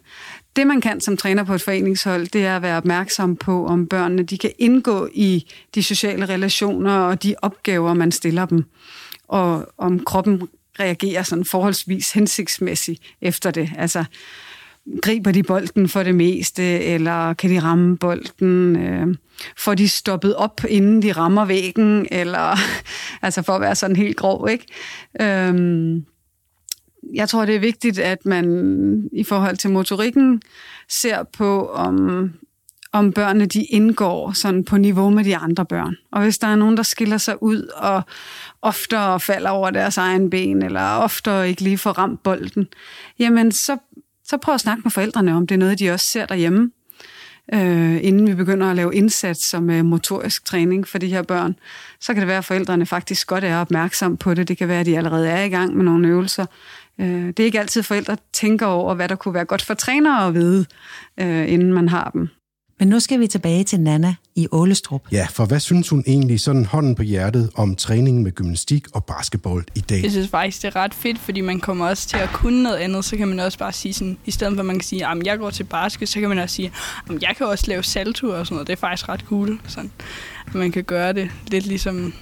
Det, 0.57 0.66
man 0.66 0.81
kan 0.81 1.00
som 1.00 1.16
træner 1.16 1.44
på 1.44 1.55
et 1.55 1.62
foreningshold, 1.62 2.26
det 2.26 2.46
er 2.46 2.57
at 2.57 2.62
være 2.62 2.76
opmærksom 2.76 3.37
på, 3.37 3.66
om 3.66 3.87
børnene 3.87 4.22
de 4.22 4.38
kan 4.38 4.53
indgå 4.59 5.09
i 5.12 5.50
de 5.74 5.83
sociale 5.83 6.26
relationer 6.26 6.98
og 6.98 7.22
de 7.22 7.35
opgaver, 7.42 7.94
man 7.94 8.12
stiller 8.12 8.46
dem 8.46 8.64
og 9.31 9.72
om 9.79 10.05
kroppen 10.05 10.48
reagerer 10.81 11.23
sådan 11.23 11.45
forholdsvis 11.45 12.12
hensigtsmæssigt 12.12 13.03
efter 13.21 13.51
det. 13.51 13.71
Altså, 13.77 14.05
griber 15.03 15.33
de 15.33 15.43
bolden 15.43 15.88
for 15.88 16.03
det 16.03 16.14
meste, 16.14 16.62
eller 16.81 17.35
kan 17.35 17.51
de 17.51 17.59
ramme 17.59 17.99
bolden? 17.99 18.77
Øh, 18.77 19.16
får 19.57 19.75
de 19.75 19.88
stoppet 19.88 20.37
op, 20.37 20.61
inden 20.69 21.03
de 21.03 21.12
rammer 21.12 21.45
væggen? 21.45 22.07
Eller, 22.11 22.57
altså 23.23 23.43
for 23.43 23.53
at 23.53 23.61
være 23.61 23.75
sådan 23.75 23.97
helt 23.97 24.16
grov, 24.16 24.49
ikke? 24.51 24.66
Øh, 25.21 26.03
jeg 27.14 27.29
tror, 27.29 27.45
det 27.45 27.55
er 27.55 27.61
vigtigt, 27.61 27.99
at 27.99 28.27
man 28.27 29.09
i 29.12 29.25
forhold 29.25 29.57
til 29.57 29.71
motorikken 29.71 30.43
ser 30.88 31.23
på, 31.23 31.66
om 31.69 32.31
om 32.92 33.12
børnene 33.12 33.46
de 33.46 33.64
indgår 33.64 34.33
sådan 34.33 34.64
på 34.64 34.76
niveau 34.76 35.11
med 35.11 35.24
de 35.24 35.37
andre 35.37 35.64
børn. 35.64 35.96
Og 36.12 36.22
hvis 36.22 36.38
der 36.38 36.46
er 36.46 36.57
nogen, 36.57 36.76
der 36.76 36.83
skiller 36.83 37.18
sig 37.18 37.42
ud 37.42 37.62
og 37.62 38.03
oftere 38.62 39.20
falder 39.20 39.50
over 39.50 39.70
deres 39.70 39.96
egen 39.96 40.31
ben, 40.31 40.62
eller 40.62 40.81
oftere 40.81 41.48
ikke 41.48 41.62
lige 41.62 41.79
får 41.79 41.90
ramt 41.90 42.22
bolden, 42.22 42.68
jamen 43.18 43.53
så, 43.53 43.76
så 44.24 44.37
prøv 44.37 44.55
at 44.55 44.61
snakke 44.61 44.83
med 44.85 44.90
forældrene 44.90 45.35
om, 45.35 45.46
det 45.46 45.55
er 45.55 45.59
noget, 45.59 45.79
de 45.79 45.90
også 45.90 46.07
ser 46.07 46.26
derhjemme, 46.26 46.70
øh, 47.55 48.05
inden 48.05 48.26
vi 48.26 48.35
begynder 48.35 48.70
at 48.70 48.76
lave 48.76 48.94
indsats 48.94 49.44
som 49.44 49.62
motorisk 49.62 50.44
træning 50.44 50.88
for 50.88 50.98
de 50.98 51.09
her 51.09 51.22
børn. 51.22 51.57
Så 52.00 52.14
kan 52.14 52.20
det 52.20 52.29
være, 52.29 52.38
at 52.38 52.44
forældrene 52.44 52.87
faktisk 52.87 53.26
godt 53.26 53.44
er 53.44 53.57
opmærksom 53.57 54.16
på 54.16 54.35
det. 54.35 54.48
Det 54.48 54.59
kan 54.59 54.68
være, 54.68 54.81
at 54.81 54.87
de 54.87 54.96
allerede 54.96 55.29
er 55.29 55.42
i 55.42 55.48
gang 55.48 55.76
med 55.76 55.85
nogle 55.85 56.09
øvelser. 56.09 56.46
Øh, 56.98 57.26
det 57.26 57.40
er 57.40 57.44
ikke 57.44 57.61
altid, 57.61 57.83
forældre 57.83 58.16
tænker 58.33 58.66
over, 58.66 58.94
hvad 58.94 59.09
der 59.09 59.14
kunne 59.14 59.35
være 59.35 59.44
godt 59.44 59.62
for 59.62 59.74
trænere 59.74 60.26
at 60.26 60.35
vide, 60.35 60.66
øh, 61.20 61.53
inden 61.53 61.72
man 61.72 61.88
har 61.88 62.11
dem. 62.11 62.29
Men 62.81 62.88
nu 62.88 63.01
skal 63.01 63.21
vi 63.21 63.27
tilbage 63.27 63.64
til 63.64 63.81
Nana 63.81 64.14
i 64.35 64.49
Ålestrup. 64.53 65.03
Ja, 65.12 65.27
for 65.31 65.45
hvad 65.45 65.61
synes 65.61 65.88
hun 65.88 66.05
egentlig 66.07 66.40
sådan 66.40 66.64
hånden 66.64 66.95
på 66.95 67.03
hjertet 67.03 67.51
om 67.55 67.77
træningen 67.77 68.23
med 68.23 68.33
gymnastik 68.33 68.87
og 68.93 69.05
basketball 69.05 69.64
i 69.75 69.81
dag? 69.81 70.03
Jeg 70.03 70.11
synes 70.11 70.29
faktisk, 70.29 70.62
det 70.62 70.69
er 70.69 70.77
ret 70.77 70.95
fedt, 70.95 71.19
fordi 71.19 71.40
man 71.40 71.61
kommer 71.61 71.88
også 71.88 72.09
til 72.09 72.16
at 72.16 72.29
kunne 72.29 72.62
noget 72.62 72.77
andet. 72.77 73.05
Så 73.05 73.16
kan 73.16 73.29
man 73.29 73.40
også 73.40 73.59
bare 73.59 73.73
sige 73.73 73.95
sådan, 73.95 74.19
i 74.27 74.31
stedet 74.31 74.55
for 74.55 74.61
at 74.61 74.66
man 74.66 74.79
kan 74.79 74.85
sige, 74.85 75.07
at 75.07 75.19
jeg 75.25 75.38
går 75.38 75.51
til 75.51 75.64
basket, 75.64 76.09
så 76.09 76.21
kan 76.21 76.29
man 76.29 76.38
også 76.38 76.57
sige, 76.57 76.73
at 77.11 77.23
jeg 77.23 77.35
kan 77.37 77.47
også 77.47 77.64
lave 77.69 77.83
salto 77.83 78.29
og 78.29 78.47
sådan 78.47 78.55
noget. 78.55 78.66
Det 78.66 78.73
er 78.73 78.81
faktisk 78.81 79.09
ret 79.09 79.21
cool. 79.21 79.61
Sådan, 79.66 79.90
at 80.47 80.55
man 80.55 80.73
kan 80.73 80.85
gøre 80.85 81.12
det 81.12 81.31
lidt 81.49 81.66
ligesom 81.66 82.12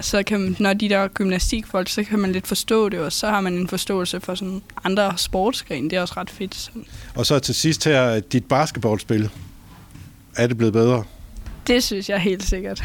så 0.00 0.22
kan 0.22 0.40
man, 0.40 0.56
når 0.58 0.72
de 0.72 0.88
der 0.88 1.08
gymnastikfolk, 1.08 1.88
så 1.88 2.04
kan 2.04 2.18
man 2.18 2.32
lidt 2.32 2.46
forstå 2.46 2.88
det, 2.88 3.00
og 3.00 3.12
så 3.12 3.28
har 3.28 3.40
man 3.40 3.54
en 3.54 3.68
forståelse 3.68 4.20
for 4.20 4.34
sådan 4.34 4.62
andre 4.84 5.12
sportsgrene. 5.16 5.90
Det 5.90 5.96
er 5.96 6.00
også 6.00 6.14
ret 6.16 6.30
fedt. 6.30 6.54
Sådan. 6.54 6.84
Og 7.14 7.26
så 7.26 7.38
til 7.38 7.54
sidst 7.54 7.84
her, 7.84 8.20
dit 8.20 8.44
basketballspil. 8.44 9.30
Er 10.36 10.46
det 10.46 10.56
blevet 10.56 10.72
bedre? 10.72 11.04
Det 11.66 11.82
synes 11.82 12.08
jeg 12.08 12.20
helt 12.20 12.42
sikkert. 12.42 12.82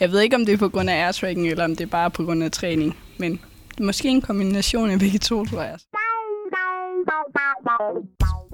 Jeg 0.00 0.12
ved 0.12 0.20
ikke, 0.20 0.36
om 0.36 0.46
det 0.46 0.52
er 0.52 0.56
på 0.58 0.68
grund 0.68 0.90
af 0.90 1.04
airtracking, 1.04 1.48
eller 1.48 1.64
om 1.64 1.76
det 1.76 1.84
er 1.84 1.90
bare 1.90 2.10
på 2.10 2.24
grund 2.24 2.42
af 2.42 2.50
træning. 2.50 2.96
Men 3.18 3.40
måske 3.80 4.08
en 4.08 4.20
kombination 4.20 4.90
af 4.90 4.98
begge 4.98 5.18
to, 5.18 5.44
tror 5.44 5.62
jeg. 5.62 5.76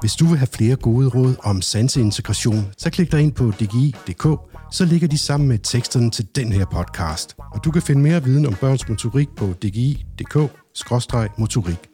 Hvis 0.00 0.12
du 0.12 0.26
vil 0.26 0.38
have 0.38 0.48
flere 0.52 0.76
gode 0.76 1.08
råd 1.08 1.34
om 1.42 1.62
sanseintegration, 1.62 2.72
så 2.78 2.90
klik 2.90 3.12
dig 3.12 3.20
ind 3.20 3.32
på 3.32 3.52
dgi.dk, 3.60 4.26
så 4.72 4.84
ligger 4.84 5.08
de 5.08 5.18
sammen 5.18 5.48
med 5.48 5.58
teksterne 5.58 6.10
til 6.10 6.26
den 6.36 6.52
her 6.52 6.64
podcast. 6.64 7.34
Og 7.54 7.64
du 7.64 7.70
kan 7.70 7.82
finde 7.82 8.02
mere 8.02 8.24
viden 8.24 8.46
om 8.46 8.54
børns 8.54 8.88
motorik 8.88 9.28
på 9.36 9.54
dgi.dk-motorik. 9.62 11.88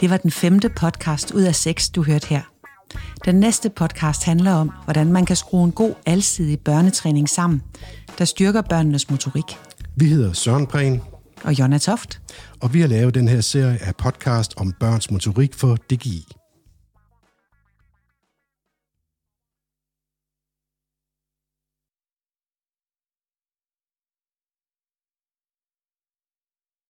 Det 0.00 0.10
var 0.10 0.16
den 0.16 0.30
femte 0.30 0.68
podcast 0.68 1.30
ud 1.30 1.42
af 1.42 1.54
seks, 1.54 1.90
du 1.90 2.02
hørte 2.02 2.26
her. 2.26 2.53
Den 3.24 3.34
næste 3.34 3.70
podcast 3.70 4.24
handler 4.24 4.52
om, 4.52 4.72
hvordan 4.84 5.12
man 5.12 5.24
kan 5.26 5.36
skrue 5.36 5.64
en 5.64 5.72
god 5.72 5.94
alsidig 6.06 6.60
børnetræning 6.60 7.28
sammen, 7.28 7.62
der 8.18 8.24
styrker 8.24 8.62
børnenes 8.62 9.10
motorik. 9.10 9.58
Vi 9.96 10.04
hedder 10.04 10.32
Søren 10.32 10.66
Prehn. 10.66 11.00
Og 11.44 11.58
Jonna 11.58 11.78
Toft. 11.78 12.20
Og 12.60 12.74
vi 12.74 12.80
har 12.80 12.88
lavet 12.88 13.14
den 13.14 13.28
her 13.28 13.40
serie 13.40 13.78
af 13.82 13.96
podcast 13.96 14.54
om 14.56 14.72
børns 14.80 15.10
motorik 15.10 15.54
for 15.54 15.76
DGI. 15.76 16.26